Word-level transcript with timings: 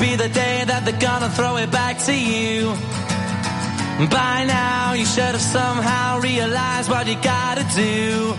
Be 0.00 0.14
the 0.14 0.28
day 0.28 0.62
that 0.64 0.84
they're 0.84 1.00
gonna 1.00 1.28
throw 1.28 1.56
it 1.56 1.70
back 1.72 1.98
to 2.06 2.14
you. 2.14 2.72
By 4.06 4.44
now, 4.46 4.92
you 4.94 5.04
should 5.04 5.34
have 5.34 5.40
somehow 5.40 6.20
realized 6.20 6.88
what 6.88 7.08
you 7.08 7.16
gotta 7.16 7.64
do. 7.74 8.32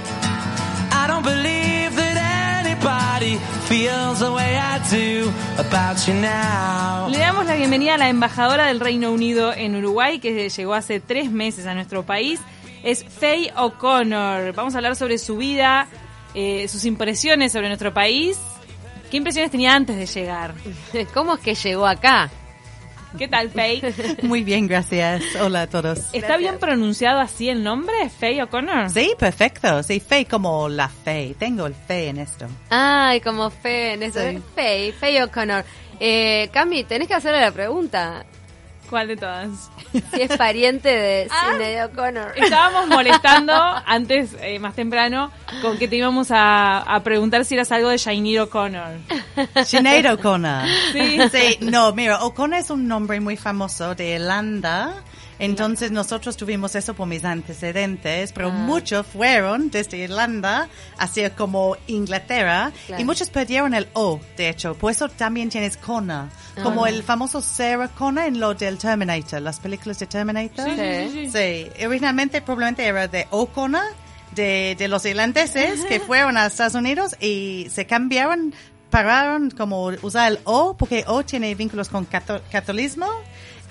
I 0.91 1.05
don't 1.07 1.23
believe 1.23 1.95
that 1.97 2.63
anybody 2.63 3.35
feels 3.67 4.19
the 4.21 4.31
way 4.31 4.55
I 4.55 4.79
do 4.89 5.29
about 5.57 6.07
you 6.07 6.13
now. 6.13 7.09
Le 7.09 7.17
damos 7.17 7.45
la 7.45 7.55
bienvenida 7.55 7.95
a 7.95 7.97
la 7.97 8.07
embajadora 8.07 8.67
del 8.67 8.79
Reino 8.79 9.11
Unido 9.11 9.51
en 9.53 9.75
Uruguay, 9.75 10.19
que 10.19 10.49
llegó 10.49 10.73
hace 10.73 11.01
tres 11.01 11.29
meses 11.29 11.65
a 11.65 11.73
nuestro 11.73 12.05
país. 12.05 12.39
Es 12.83 13.03
Faye 13.03 13.51
O'Connor. 13.57 14.53
Vamos 14.53 14.75
a 14.75 14.77
hablar 14.77 14.95
sobre 14.95 15.17
su 15.17 15.35
vida, 15.35 15.87
eh, 16.35 16.69
sus 16.69 16.85
impresiones 16.85 17.51
sobre 17.51 17.67
nuestro 17.67 17.93
país. 17.93 18.39
¿Qué 19.09 19.17
impresiones 19.17 19.51
tenía 19.51 19.75
antes 19.75 19.97
de 19.97 20.05
llegar? 20.05 20.53
¿Cómo 21.13 21.35
es 21.35 21.39
que 21.41 21.55
llegó 21.55 21.87
acá? 21.87 22.29
¿Qué 23.17 23.27
tal, 23.27 23.49
Faye? 23.49 23.81
Muy 24.21 24.43
bien, 24.43 24.67
gracias. 24.67 25.23
Hola 25.41 25.63
a 25.63 25.67
todos. 25.67 26.13
¿Está 26.13 26.37
bien 26.37 26.59
pronunciado 26.59 27.19
así 27.19 27.49
el 27.49 27.63
nombre? 27.63 28.09
¿Faye 28.09 28.43
O'Connor? 28.43 28.89
Sí, 28.91 29.13
perfecto. 29.17 29.81
Sí, 29.81 29.99
fe 29.99 30.25
como 30.25 30.69
la 30.69 30.89
fe. 30.89 31.35
Tengo 31.39 31.65
el 31.65 31.73
fe 31.73 32.09
en 32.09 32.19
esto. 32.19 32.45
Ay, 32.69 33.19
como 33.21 33.49
fe 33.49 33.93
en 33.93 34.03
eso. 34.03 34.19
Sí. 34.19 34.39
Faye, 34.55 34.93
Faye 34.93 35.23
O'Connor. 35.23 35.65
Eh, 35.99 36.49
Cami, 36.53 36.83
tenés 36.83 37.07
que 37.07 37.15
hacerle 37.15 37.41
la 37.41 37.51
pregunta. 37.51 38.25
¿Cuál 38.89 39.07
de 39.09 39.17
todas? 39.17 39.69
Si 40.13 40.21
es 40.21 40.35
pariente 40.37 40.89
de 40.89 41.27
Ah. 41.31 41.51
Sinead 41.51 41.85
O'Connor. 41.91 42.31
Estábamos 42.35 42.87
molestando 42.95 43.53
antes, 43.85 44.35
eh, 44.41 44.57
más 44.59 44.73
temprano, 44.75 45.31
con 45.61 45.77
que 45.77 45.87
te 45.87 45.95
íbamos 45.97 46.31
a, 46.31 46.79
a 46.79 47.03
preguntar 47.03 47.45
si 47.45 47.53
eras 47.55 47.71
algo 47.71 47.89
de 47.89 47.97
Shainir 47.97 48.41
O'Connor. 48.41 48.97
Sinead 49.65 50.13
O'Connor. 50.13 50.65
Sí. 50.91 51.19
Sí, 51.31 51.57
no, 51.61 51.91
mira, 51.93 52.23
O'Connor 52.23 52.59
es 52.59 52.69
un 52.69 52.87
nombre 52.87 53.19
muy 53.19 53.37
famoso 53.37 53.93
de 53.95 54.15
Irlanda. 54.15 54.93
Entonces 55.39 55.91
nosotros 55.91 56.35
tuvimos 56.37 56.75
eso 56.75 56.93
por 56.93 57.07
mis 57.07 57.23
antecedentes, 57.23 58.31
pero 58.33 58.49
Ah. 58.49 58.51
muchos 58.51 59.07
fueron 59.07 59.71
desde 59.71 59.97
Irlanda 59.97 60.67
hacia 60.97 61.33
como 61.35 61.77
Inglaterra 61.87 62.71
Claro. 62.87 63.01
y 63.01 63.05
muchos 63.05 63.29
perdieron 63.29 63.73
el 63.73 63.87
O, 63.93 64.19
de 64.37 64.49
hecho. 64.49 64.75
Por 64.75 64.91
eso 64.91 65.07
también 65.09 65.49
tienes 65.49 65.77
Connor, 65.77 66.25
como 66.61 66.85
Ah. 66.85 66.89
el 66.89 67.03
famoso 67.03 67.41
Sarah 67.41 67.87
Connor 67.87 68.25
en 68.25 68.39
lo 68.39 68.53
del 68.53 68.77
Terminator, 68.77 69.41
las 69.41 69.59
películas 69.59 69.97
de 69.99 70.07
Terminator. 70.07 70.65
Sí, 70.65 70.71
sí, 70.75 71.09
sí, 71.11 71.31
sí. 71.31 71.69
Sí, 71.77 71.85
originalmente 71.85 72.41
probablemente 72.41 72.85
era 72.85 73.07
de 73.07 73.25
O'Connor, 73.31 73.83
de, 74.35 74.75
de 74.77 74.87
los 74.87 75.05
irlandeses 75.05 75.85
que 75.85 75.99
fueron 75.99 76.37
a 76.37 76.45
Estados 76.45 76.75
Unidos 76.75 77.15
y 77.19 77.67
se 77.71 77.85
cambiaron, 77.87 78.53
pararon 78.89 79.49
como 79.51 79.85
usar 80.01 80.31
el 80.33 80.39
O, 80.43 80.75
porque 80.77 81.03
O 81.07 81.23
tiene 81.23 81.53
vínculos 81.55 81.89
con 81.89 82.05
cato- 82.05 82.41
catolicismo 82.51 83.07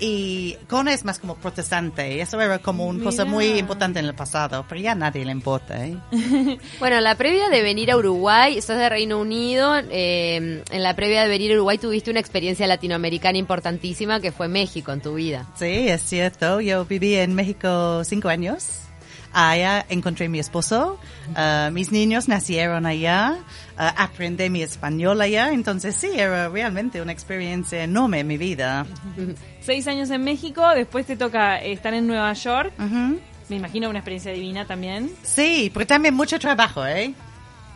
y 0.01 0.57
Connor 0.69 0.95
es 0.95 1.05
más 1.05 1.19
como 1.19 1.37
protestante. 1.37 2.17
Y 2.17 2.21
eso 2.21 2.41
era 2.41 2.59
como 2.59 2.87
una 2.87 3.05
cosa 3.05 3.25
muy 3.25 3.59
importante 3.59 3.99
en 3.99 4.07
el 4.07 4.15
pasado, 4.15 4.65
pero 4.69 4.81
ya 4.81 4.95
nadie 4.95 5.25
le 5.25 5.33
importa. 5.33 5.85
¿eh? 5.87 5.97
Bueno, 6.79 7.01
la 7.01 7.17
previa 7.17 7.49
de 7.49 7.63
venir 7.63 7.91
a 7.91 7.97
Uruguay, 7.97 8.61
sos 8.61 8.77
de 8.77 8.89
Reino 8.89 9.19
Unido, 9.19 9.77
eh, 9.91 10.63
en 10.71 10.83
la 10.83 10.95
previa 10.95 11.23
de 11.23 11.29
venir 11.29 11.53
a 11.53 11.55
Uruguay 11.55 11.79
tuviste 11.79 12.11
una 12.11 12.21
experiencia 12.21 12.67
latinoamericana 12.67 13.39
importantísima 13.39 14.21
que 14.21 14.33
fue 14.33 14.49
México 14.49 14.93
en 14.93 15.01
tu 15.01 15.15
vida. 15.15 15.47
Sí, 15.57 15.89
es 15.89 16.03
cierto. 16.03 16.61
Yo 16.61 16.85
viví 16.85 17.15
en 17.15 17.35
México 17.35 18.05
cinco 18.05 18.29
años. 18.29 18.88
Allá 19.33 19.85
encontré 19.89 20.27
a 20.27 20.29
mi 20.29 20.39
esposo. 20.39 20.99
Ah, 21.35 21.71
mis 21.73 21.93
niños 21.93 22.29
nacieron 22.29 22.87
allá. 22.87 23.37
Ah, 23.77 23.95
aprendí 23.97 24.49
mi 24.51 24.63
español 24.63 25.21
allá. 25.21 25.53
Entonces 25.53 25.95
sí, 25.97 26.09
era 26.15 26.49
realmente 26.49 27.01
una 27.03 27.13
experiencia 27.13 27.83
enorme 27.85 28.21
en 28.21 28.27
mi 28.27 28.39
vida. 28.39 28.87
Seis 29.61 29.87
años 29.87 30.11
en 30.11 30.25
México, 30.25 30.67
después 30.75 31.07
te 31.07 31.17
toca 31.17 31.59
estar 31.59 31.93
en 31.95 32.07
Nueva 32.07 32.33
York. 32.33 32.73
Ujú. 32.79 33.21
Me 33.49 33.57
imagino 33.57 33.89
una 33.89 33.99
experiencia 34.01 34.33
divina 34.33 34.67
también. 34.67 35.11
Sí, 35.23 35.71
pero 35.73 35.87
también 35.87 36.15
mucho 36.15 36.39
trabajo, 36.39 36.85
¿eh? 36.87 37.15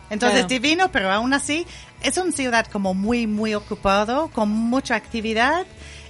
Entonces, 0.09 0.41
Claro. 0.45 0.47
divino, 0.47 0.91
pero 0.91 1.11
aún 1.11 1.33
así, 1.33 1.65
es 2.03 2.17
una 2.17 2.31
ciudad 2.31 2.67
como 2.67 2.93
muy, 2.93 3.25
muy 3.25 3.53
ocupado, 3.55 4.27
con 4.29 4.49
mucha 4.49 4.95
actividad. 4.95 5.65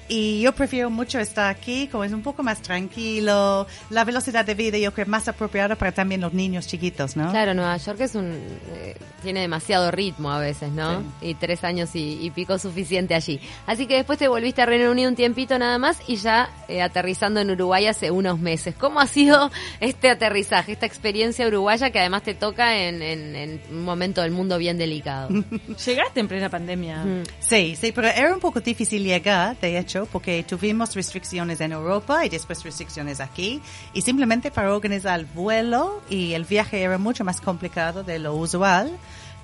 Y 0.09 0.41
yo 0.41 0.52
prefiero 0.53 0.90
mucho 0.90 1.19
estar 1.19 1.50
aquí, 1.50 1.88
como 1.88 2.03
es 2.03 2.12
un 2.12 2.22
poco 2.22 2.44
más 2.44 2.62
tranquilo. 2.62 3.68
La 3.90 4.03
velocidad 4.03 4.46
de 4.46 4.53
vida 4.53 4.78
yo 4.78 4.94
creo 4.94 5.08
más 5.08 5.28
apropiada 5.28 5.75
para 5.75 5.91
también 5.91 6.22
los 6.22 6.34
niños 6.34 6.68
chiquitos, 6.68 7.16
¿no? 7.16 7.31
Claro, 7.31 7.53
Nueva 7.53 7.78
York 7.78 8.00
es 8.02 8.16
un 8.16 8.34
eh, 8.74 8.96
tiene 9.22 9.42
demasiado 9.42 9.90
ritmo 9.92 10.31
a 10.31 10.40
veces, 10.40 10.72
¿no? 10.72 11.02
Y 11.22 11.36
tres 11.36 11.63
años 11.63 11.96
y, 11.96 12.19
y 12.22 12.30
pico 12.31 12.58
suficiente 12.59 13.16
allí. 13.16 13.40
Así 13.66 13.88
que 13.88 13.96
después 13.96 14.19
te 14.19 14.28
volviste 14.28 14.62
a 14.62 14.66
Reino 14.66 14.92
Unido 14.92 15.09
un 15.09 15.16
tiempito 15.16 15.58
nada 15.58 15.78
más 15.78 15.97
y 16.08 16.18
ya 16.18 16.50
eh, 16.68 16.81
aterrizando 16.81 17.40
en 17.40 17.50
Uruguay 17.52 17.88
hace 17.88 18.12
unos 18.12 18.38
meses. 18.40 18.75
¿Cómo 18.78 19.00
ha 19.00 19.08
sido 19.08 19.50
este 19.80 20.09
aterrizaje, 20.09 20.74
esta 20.74 20.86
experiencia 20.86 21.47
uruguaya 21.47 21.90
que 21.92 22.00
además 22.00 22.24
te 22.24 22.34
toca 22.34 22.78
en, 22.78 23.02
en- 23.02 23.36
en 23.36 23.62
un 23.72 23.84
momento 23.84 24.22
del 24.22 24.31
mundo 24.31 24.58
bien 24.58 24.78
delicado? 24.78 25.30
Llegaste 25.86 26.19
en 26.19 26.28
plena 26.28 26.50
pandemia. 26.50 27.03
Mm. 27.03 27.24
Sí, 27.40 27.75
sí, 27.80 27.92
pero 27.94 28.09
era 28.09 28.34
un 28.34 28.40
poco 28.42 28.59
difícil 28.59 29.03
llegar, 29.03 29.58
de 29.59 29.78
hecho, 29.80 30.03
porque 30.06 30.44
tuvimos 30.44 30.96
restricciones 30.96 31.62
en 31.62 31.72
Europa 31.72 32.25
y 32.25 32.30
después 32.30 32.64
restricciones 32.64 33.19
aquí. 33.19 33.62
Y 33.94 34.02
simplemente 34.02 34.52
para 34.52 34.74
organizar 34.74 35.19
el 35.19 35.25
vuelo 35.25 36.02
y 36.09 36.34
el 36.34 36.46
viaje 36.46 36.81
era 36.81 36.97
mucho 36.97 37.24
más 37.24 37.41
complicado 37.41 38.03
de 38.03 38.19
lo 38.19 38.36
usual. 38.36 38.92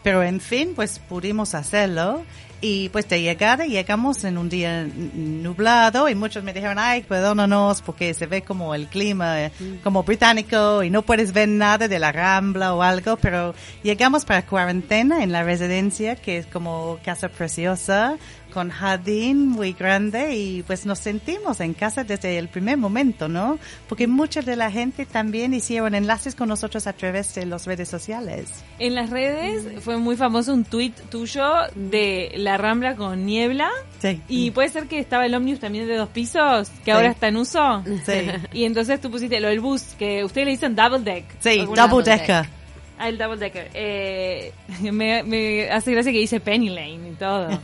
Pero 0.04 0.24
en 0.24 0.40
fin, 0.40 0.74
pues 0.76 1.00
pudimos 1.00 1.56
hacerlo. 1.56 2.24
Y 2.62 2.90
pues 2.90 3.08
de 3.08 3.22
llegada 3.22 3.66
llegamos 3.66 4.26
en 4.26 4.38
un 4.38 4.50
día 4.50 4.86
nublado 5.14 6.10
y 6.10 6.16
muchos 6.16 6.44
me 6.44 6.52
dijeron, 6.52 6.78
ay, 6.78 7.04
perdónanos 7.04 7.82
porque 7.82 8.14
se 8.14 8.26
ve 8.26 8.42
como 8.42 8.76
el 8.76 8.88
clima 8.88 9.46
eh, 9.46 9.52
como 9.82 10.04
británico 10.04 10.84
y 10.84 10.90
no 10.90 11.04
puedes 11.04 11.32
ver 11.32 11.48
nada 11.48 11.88
de 11.88 12.00
la 12.00 12.12
rambla 12.12 12.74
o 12.74 12.82
algo, 12.82 13.16
pero 13.16 13.56
llegamos 13.82 14.26
para 14.26 14.46
cuarentena 14.46 15.24
en 15.24 15.32
la 15.32 15.44
residencia 15.44 16.18
que 16.18 16.38
es 16.38 16.48
como 16.48 17.00
casa 17.06 17.30
preciosa 17.30 18.18
con 18.54 18.70
jardín 18.70 19.48
muy 19.48 19.74
grande 19.74 20.36
y 20.36 20.64
pues 20.64 20.86
nos 20.86 21.00
sentimos 21.00 21.60
en 21.60 21.74
casa 21.74 22.04
desde 22.04 22.38
el 22.38 22.48
primer 22.48 22.78
momento, 22.78 23.28
¿no? 23.28 23.60
Porque 23.88 24.08
mucha 24.08 24.42
de 24.42 24.56
la 24.56 24.72
gente 24.72 25.06
también 25.06 25.54
hicieron 25.54 25.96
enlaces 25.96 26.36
con 26.36 26.50
nosotros 26.50 26.88
a 26.88 26.94
través 26.94 27.34
de 27.36 27.46
las 27.46 27.66
redes 27.66 27.90
sociales. 27.90 28.64
En 28.80 28.96
las 28.96 29.10
redes 29.10 29.84
fue 29.84 29.98
muy 29.98 30.16
famoso 30.16 30.54
un 30.54 30.66
tuit 30.66 30.96
tuyo 31.10 31.46
de 31.76 32.32
la 32.36 32.58
Rambla 32.58 32.96
con 32.96 33.26
niebla. 33.26 33.70
Sí. 34.02 34.22
Y 34.28 34.52
puede 34.52 34.70
ser 34.70 34.88
que 34.88 35.00
estaba 35.00 35.26
el 35.26 35.36
ómnibus 35.36 35.60
también 35.60 35.88
de 35.88 35.96
dos 35.96 36.10
pisos, 36.10 36.70
que 36.84 36.92
ahora 36.92 37.10
está 37.10 37.28
en 37.28 37.38
uso. 37.38 37.84
Sí. 38.06 38.28
Y 38.54 38.66
entonces 38.66 39.00
tú 39.00 39.12
pusiste 39.12 39.40
lo 39.40 39.48
del 39.48 39.60
bus, 39.60 39.96
que 39.98 40.24
ustedes 40.24 40.46
le 40.46 40.52
dicen 40.52 40.76
double 40.76 41.00
deck. 41.00 41.26
Sí, 41.40 41.60
double 41.60 41.82
double 41.82 42.04
decker. 42.04 42.59
Ah, 43.02 43.08
el 43.10 43.18
double 43.18 43.38
decker. 43.38 43.70
Eh, 43.74 44.52
me, 44.92 45.24
me 45.24 45.70
hace 45.72 45.92
gracia 45.94 46.12
que 46.12 46.18
dice 46.20 46.40
Penny 46.40 46.70
Lane 46.70 47.12
y 47.12 47.16
todo. 47.18 47.50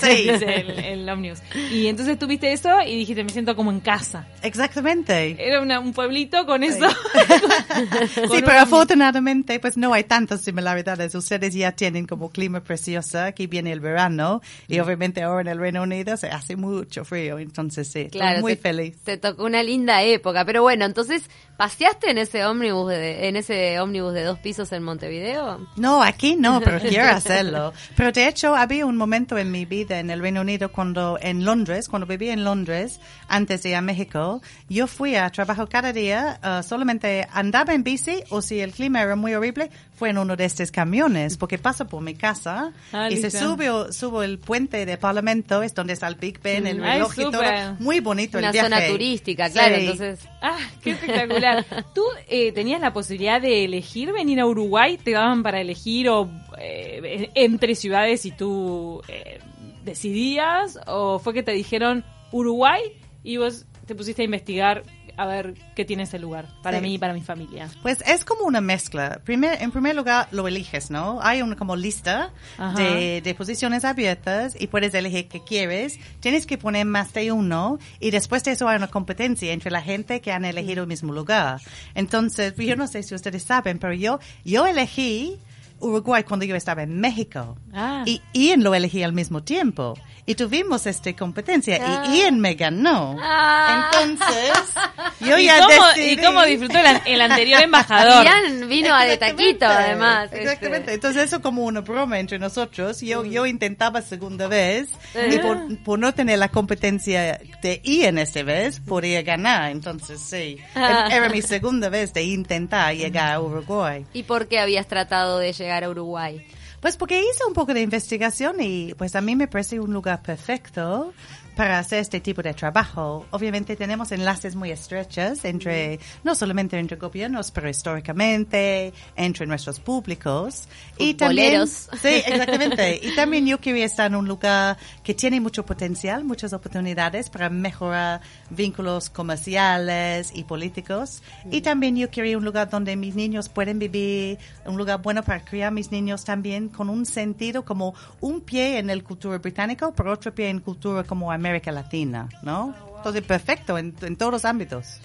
Sí. 0.00 0.28
Dice 0.32 0.54
el, 0.60 0.70
el 0.78 1.08
ómnibus. 1.08 1.40
Y 1.70 1.86
entonces 1.88 2.18
tuviste 2.18 2.52
eso 2.52 2.70
y 2.86 2.96
dijiste, 2.96 3.22
me 3.22 3.30
siento 3.30 3.54
como 3.54 3.70
en 3.70 3.80
casa. 3.80 4.26
Exactamente. 4.42 5.36
Era 5.38 5.60
una- 5.60 5.78
un 5.80 5.92
pueblito 5.92 6.46
con 6.46 6.62
eso. 6.64 6.88
Sí, 6.88 8.20
Con 8.28 8.40
pero 8.40 8.46
un- 8.52 8.56
afortunadamente 8.62 9.60
pues 9.60 9.76
no 9.76 9.92
hay 9.92 10.04
tantas 10.04 10.40
similaridades. 10.42 11.14
Ustedes 11.14 11.54
ya 11.54 11.72
tienen 11.72 12.06
como 12.06 12.30
clima 12.30 12.60
precioso, 12.60 13.20
aquí 13.20 13.46
viene 13.46 13.72
el 13.72 13.80
verano 13.80 14.40
y 14.68 14.78
obviamente 14.78 15.22
ahora 15.22 15.42
en 15.42 15.48
el 15.48 15.58
Reino 15.58 15.82
Unido 15.82 16.16
se 16.16 16.28
hace 16.28 16.56
mucho 16.56 17.04
frío, 17.04 17.38
entonces 17.38 17.88
sí, 17.88 18.00
estoy 18.00 18.20
Claro, 18.20 18.40
muy 18.40 18.56
te, 18.56 18.62
feliz. 18.62 18.96
te 19.04 19.16
tocó 19.16 19.44
una 19.44 19.62
linda 19.62 20.02
época, 20.02 20.44
pero 20.44 20.62
bueno, 20.62 20.84
entonces 20.84 21.22
paseaste 21.56 22.10
en 22.10 22.18
ese 22.18 22.44
ómnibus 22.44 22.88
de, 22.90 23.28
en 23.28 23.36
ese 23.36 23.78
ómnibus 23.80 24.14
de 24.14 24.22
dos 24.22 24.38
pisos 24.38 24.70
en 24.72 24.77
Montevideo. 24.82 25.66
No, 25.76 26.02
aquí 26.02 26.36
no, 26.36 26.60
pero 26.60 26.80
quiero 26.88 27.08
hacerlo. 27.08 27.72
Pero 27.96 28.12
de 28.12 28.28
hecho 28.28 28.54
había 28.54 28.86
un 28.86 28.96
momento 28.96 29.38
en 29.38 29.50
mi 29.50 29.64
vida 29.64 29.98
en 29.98 30.10
el 30.10 30.20
Reino 30.20 30.40
Unido 30.40 30.70
cuando 30.70 31.18
en 31.20 31.44
Londres, 31.44 31.88
cuando 31.88 32.06
vivía 32.06 32.32
en 32.32 32.44
Londres, 32.44 33.00
antes 33.28 33.62
de 33.62 33.70
ir 33.70 33.76
a 33.76 33.80
México, 33.80 34.40
yo 34.68 34.86
fui 34.86 35.16
a 35.16 35.28
trabajar 35.30 35.68
cada 35.68 35.92
día, 35.92 36.40
uh, 36.42 36.62
solamente 36.62 37.26
andaba 37.32 37.74
en 37.74 37.82
bici 37.82 38.22
o 38.30 38.42
si 38.42 38.60
el 38.60 38.72
clima 38.72 39.02
era 39.02 39.16
muy 39.16 39.34
horrible, 39.34 39.70
fue 39.98 40.10
en 40.10 40.18
uno 40.18 40.36
de 40.36 40.44
estos 40.44 40.70
camiones, 40.70 41.36
porque 41.36 41.58
paso 41.58 41.86
por 41.88 42.00
mi 42.02 42.14
casa 42.14 42.72
Ah, 42.92 43.08
y 43.10 43.16
se 43.16 43.24
listo. 43.30 43.40
subió, 43.40 43.92
subo 43.92 44.22
el 44.22 44.38
puente 44.38 44.86
de 44.86 44.96
Parlamento, 44.96 45.62
es 45.62 45.74
donde 45.74 45.94
está 45.94 46.06
el 46.06 46.14
Big 46.14 46.40
Ben, 46.40 46.66
el 46.66 46.82
Ay, 46.84 46.92
reloj 46.94 47.12
y 47.18 47.22
todo. 47.22 47.42
Muy 47.80 48.00
bonito 48.00 48.38
Una 48.38 48.48
el 48.48 48.52
viaje. 48.52 48.68
zona 48.70 48.86
turística, 48.86 49.50
claro, 49.50 49.74
Sí. 49.74 49.80
entonces 49.82 50.20
Ah, 50.40 50.56
qué 50.82 50.90
espectacular. 50.92 51.64
¿Tú 51.94 52.02
eh, 52.28 52.52
tenías 52.52 52.80
la 52.80 52.92
posibilidad 52.92 53.40
de 53.42 53.64
elegir 53.64 54.12
venir 54.12 54.38
a 54.40 54.46
Uruguay? 54.46 54.96
¿Te 55.02 55.10
daban 55.10 55.42
para 55.42 55.60
elegir 55.60 56.08
o 56.08 56.30
eh, 56.58 57.30
entre 57.34 57.74
ciudades 57.74 58.24
y 58.24 58.30
tú 58.30 59.02
eh, 59.08 59.40
decidías? 59.84 60.78
¿O 60.86 61.18
fue 61.18 61.34
que 61.34 61.42
te 61.42 61.52
dijeron 61.52 62.04
Uruguay 62.30 62.80
y 63.24 63.36
vos 63.38 63.66
te 63.86 63.94
pusiste 63.94 64.22
a 64.22 64.24
investigar 64.26 64.82
a 65.18 65.26
ver 65.26 65.54
qué 65.76 65.84
tiene 65.84 66.04
ese 66.04 66.18
lugar 66.18 66.46
para 66.62 66.78
Sí. 66.78 66.82
mí 66.84 66.94
y 66.94 66.98
para 66.98 67.12
mi 67.12 67.20
familia. 67.20 67.68
Pues 67.82 68.02
es 68.06 68.24
como 68.24 68.44
una 68.44 68.60
mezcla. 68.60 69.20
Primer, 69.24 69.60
en 69.60 69.70
primer 69.72 69.94
lugar, 69.96 70.28
lo 70.30 70.48
eliges, 70.48 70.90
¿no? 70.90 71.18
Hay 71.22 71.42
una 71.42 71.56
como 71.56 71.76
lista 71.76 72.30
de, 72.76 73.20
de 73.20 73.34
posiciones 73.34 73.84
abiertas 73.84 74.56
y 74.58 74.68
puedes 74.68 74.94
elegir 74.94 75.28
qué 75.28 75.42
quieres. 75.44 75.98
Tienes 76.20 76.46
que 76.46 76.56
poner 76.56 76.86
más 76.86 77.12
de 77.12 77.32
uno 77.32 77.78
y 78.00 78.10
después 78.10 78.44
de 78.44 78.52
eso 78.52 78.68
hay 78.68 78.76
una 78.76 78.88
competencia 78.88 79.52
entre 79.52 79.70
la 79.70 79.82
gente 79.82 80.20
que 80.20 80.32
han 80.32 80.44
elegido 80.44 80.82
el 80.82 80.88
mismo 80.88 81.12
lugar. 81.12 81.60
Entonces, 81.94 82.54
yo 82.56 82.76
no 82.76 82.86
sé 82.86 83.02
si 83.02 83.14
ustedes 83.14 83.42
saben, 83.42 83.78
pero 83.78 83.92
yo, 83.94 84.20
yo 84.44 84.66
elegí 84.66 85.38
Uruguay 85.80 86.22
cuando 86.24 86.44
yo 86.46 86.56
estaba 86.56 86.82
en 86.82 87.00
México. 87.00 87.56
Ah. 87.72 88.02
Y 88.06 88.20
Ian 88.32 88.62
lo 88.62 88.74
elegí 88.74 89.02
al 89.02 89.12
mismo 89.12 89.42
tiempo. 89.42 89.94
Y 90.26 90.34
tuvimos 90.34 90.86
esta 90.86 91.14
competencia 91.16 91.78
Ah. 91.80 92.04
y 92.12 92.18
Ian 92.20 92.38
me 92.40 92.54
ganó. 92.54 93.16
Ah. 93.18 93.90
Entonces, 94.02 94.52
yo 95.20 95.38
¿Y, 95.38 95.46
ya 95.46 95.60
cómo, 95.60 95.86
decidí. 95.94 96.10
y 96.10 96.16
cómo 96.18 96.42
disfrutó 96.44 96.78
el, 96.78 96.86
an- 96.86 97.02
el 97.06 97.20
anterior 97.22 97.62
embajador? 97.62 98.24
Ian 98.24 98.68
vino 98.68 98.94
a 98.94 99.04
de 99.04 99.16
taquito, 99.16 99.40
Exactamente. 99.64 99.84
además. 99.84 100.24
este. 100.24 100.42
Exactamente. 100.42 100.92
Entonces 100.94 101.24
eso 101.24 101.40
como 101.40 101.64
una 101.64 101.80
broma 101.80 102.18
entre 102.18 102.38
nosotros. 102.38 103.00
Yo, 103.00 103.24
yo 103.24 103.46
intentaba 103.46 104.02
segunda 104.02 104.48
vez 104.48 104.88
y 105.32 105.38
por, 105.38 105.78
por 105.82 105.98
no 105.98 106.12
tener 106.12 106.38
la 106.38 106.48
competencia 106.50 107.40
de 107.62 107.80
Ian 107.84 108.18
esta 108.18 108.42
vez, 108.42 108.80
podía 108.80 109.22
ganar. 109.22 109.70
Entonces 109.70 110.20
sí, 110.20 110.58
Ah. 110.74 111.08
era 111.10 111.28
mi 111.30 111.40
segunda 111.40 111.88
vez 111.88 112.12
de 112.12 112.24
intentar 112.24 112.94
llegar 112.94 113.32
a 113.32 113.40
Uruguay. 113.40 114.04
¿Y 114.12 114.24
por 114.24 114.46
qué 114.48 114.58
habías 114.60 114.86
tratado 114.88 115.38
de 115.38 115.52
llegar 115.54 115.67
a 115.70 115.90
Uruguay? 115.90 116.46
Pues 116.80 116.96
porque 116.96 117.20
hice 117.20 117.44
un 117.46 117.54
poco 117.54 117.74
de 117.74 117.80
investigación 117.80 118.56
y 118.60 118.94
pues 118.94 119.16
a 119.16 119.20
mí 119.20 119.34
me 119.34 119.48
parece 119.48 119.80
un 119.80 119.92
lugar 119.92 120.22
perfecto 120.22 121.12
para 121.58 121.80
hacer 121.80 121.98
este 121.98 122.20
tipo 122.20 122.40
de 122.40 122.54
trabajo. 122.54 123.26
Obviamente 123.32 123.74
tenemos 123.74 124.12
enlaces 124.12 124.54
muy 124.54 124.70
estrechos 124.70 125.44
entre, 125.44 125.98
no 126.22 126.36
solamente 126.36 126.78
entre 126.78 126.96
gobiernos, 126.96 127.50
pero 127.50 127.68
históricamente, 127.68 128.92
entre 129.16 129.44
nuestros 129.44 129.80
públicos. 129.80 130.68
Y 130.98 131.14
también, 131.14 131.66
sí, 131.66 132.22
exactamente. 132.24 133.00
Y 133.02 133.12
también 133.16 133.44
yo 133.44 133.58
quería 133.58 133.86
estar 133.86 134.06
en 134.06 134.14
un 134.14 134.28
lugar 134.28 134.76
que 135.02 135.14
tiene 135.14 135.40
mucho 135.40 135.66
potencial, 135.66 136.22
muchas 136.22 136.52
oportunidades 136.52 137.28
para 137.28 137.50
mejorar 137.50 138.20
vínculos 138.50 139.10
comerciales 139.10 140.30
y 140.32 140.44
políticos. 140.44 141.24
Y 141.50 141.62
también 141.62 141.96
yo 141.96 142.08
quería 142.08 142.38
un 142.38 142.44
lugar 142.44 142.70
donde 142.70 142.94
mis 142.94 143.16
niños 143.16 143.48
pueden 143.48 143.80
vivir, 143.80 144.38
un 144.64 144.76
lugar 144.76 145.02
bueno 145.02 145.24
para 145.24 145.44
criar 145.44 145.72
mis 145.72 145.90
niños 145.90 146.24
también 146.24 146.68
con 146.68 146.88
un 146.88 147.04
sentido 147.04 147.64
como 147.64 147.96
un 148.20 148.42
pie 148.42 148.78
en 148.78 148.90
el 148.90 149.02
cultura 149.02 149.38
británico, 149.38 149.92
pero 149.96 150.12
otro 150.12 150.32
pie 150.32 150.50
en 150.50 150.60
cultura 150.60 151.02
como 151.02 151.32
América 151.48 151.72
Latina, 151.72 152.28
¿no? 152.42 152.74
Entonces, 152.98 153.22
perfecto 153.22 153.78
en, 153.78 153.94
en 154.02 154.16
todos 154.16 154.32
los 154.32 154.44
ámbitos. 154.44 155.00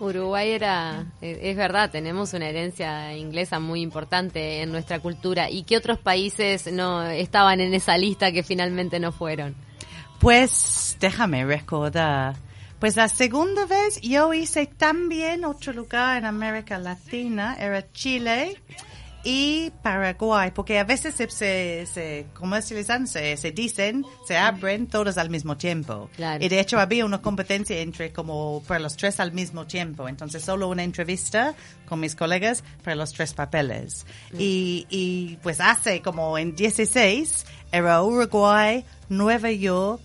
Uruguay 0.00 0.50
era, 0.50 1.06
eh, 1.22 1.38
es 1.42 1.56
verdad, 1.56 1.88
tenemos 1.90 2.32
una 2.34 2.48
herencia 2.48 3.16
inglesa 3.16 3.60
muy 3.60 3.80
importante 3.80 4.62
en 4.62 4.72
nuestra 4.72 4.98
cultura. 4.98 5.48
¿Y 5.48 5.62
qué 5.62 5.76
otros 5.76 5.98
países 5.98 6.70
no 6.72 7.04
estaban 7.04 7.60
en 7.60 7.74
esa 7.74 7.96
lista 7.96 8.32
que 8.32 8.42
finalmente 8.42 8.98
no 8.98 9.12
fueron? 9.12 9.54
Pues 10.18 10.96
déjame 10.98 11.44
recordar. 11.44 12.34
Pues 12.80 12.96
la 12.96 13.08
segunda 13.08 13.66
vez 13.66 14.00
yo 14.00 14.34
hice 14.34 14.66
también 14.66 15.44
otro 15.44 15.72
lugar 15.72 16.18
en 16.18 16.24
América 16.24 16.78
Latina, 16.78 17.56
era 17.58 17.90
Chile 17.92 18.60
y 19.30 19.70
Paraguay, 19.82 20.52
porque 20.54 20.78
a 20.78 20.84
veces 20.84 21.14
se, 21.14 21.28
se, 21.28 21.84
se 21.84 22.26
comercializan, 22.32 23.06
se, 23.06 23.36
se 23.36 23.50
dicen, 23.50 24.06
se 24.26 24.38
abren 24.38 24.86
todos 24.86 25.18
al 25.18 25.28
mismo 25.28 25.58
tiempo. 25.58 26.08
Claro. 26.16 26.42
Y 26.42 26.48
de 26.48 26.58
hecho 26.58 26.80
había 26.80 27.04
una 27.04 27.20
competencia 27.20 27.78
entre 27.78 28.10
como 28.10 28.62
para 28.66 28.80
los 28.80 28.96
tres 28.96 29.20
al 29.20 29.32
mismo 29.32 29.66
tiempo. 29.66 30.08
Entonces 30.08 30.42
solo 30.42 30.68
una 30.68 30.82
entrevista 30.82 31.54
con 31.86 32.00
mis 32.00 32.14
colegas 32.14 32.64
para 32.82 32.96
los 32.96 33.12
tres 33.12 33.34
papeles. 33.34 34.06
Y, 34.38 34.86
y 34.88 35.36
pues 35.42 35.60
hace 35.60 36.00
como 36.00 36.38
en 36.38 36.56
16 36.56 37.44
era 37.70 38.02
Uruguay, 38.02 38.82
Nueva 39.10 39.50
York, 39.50 40.00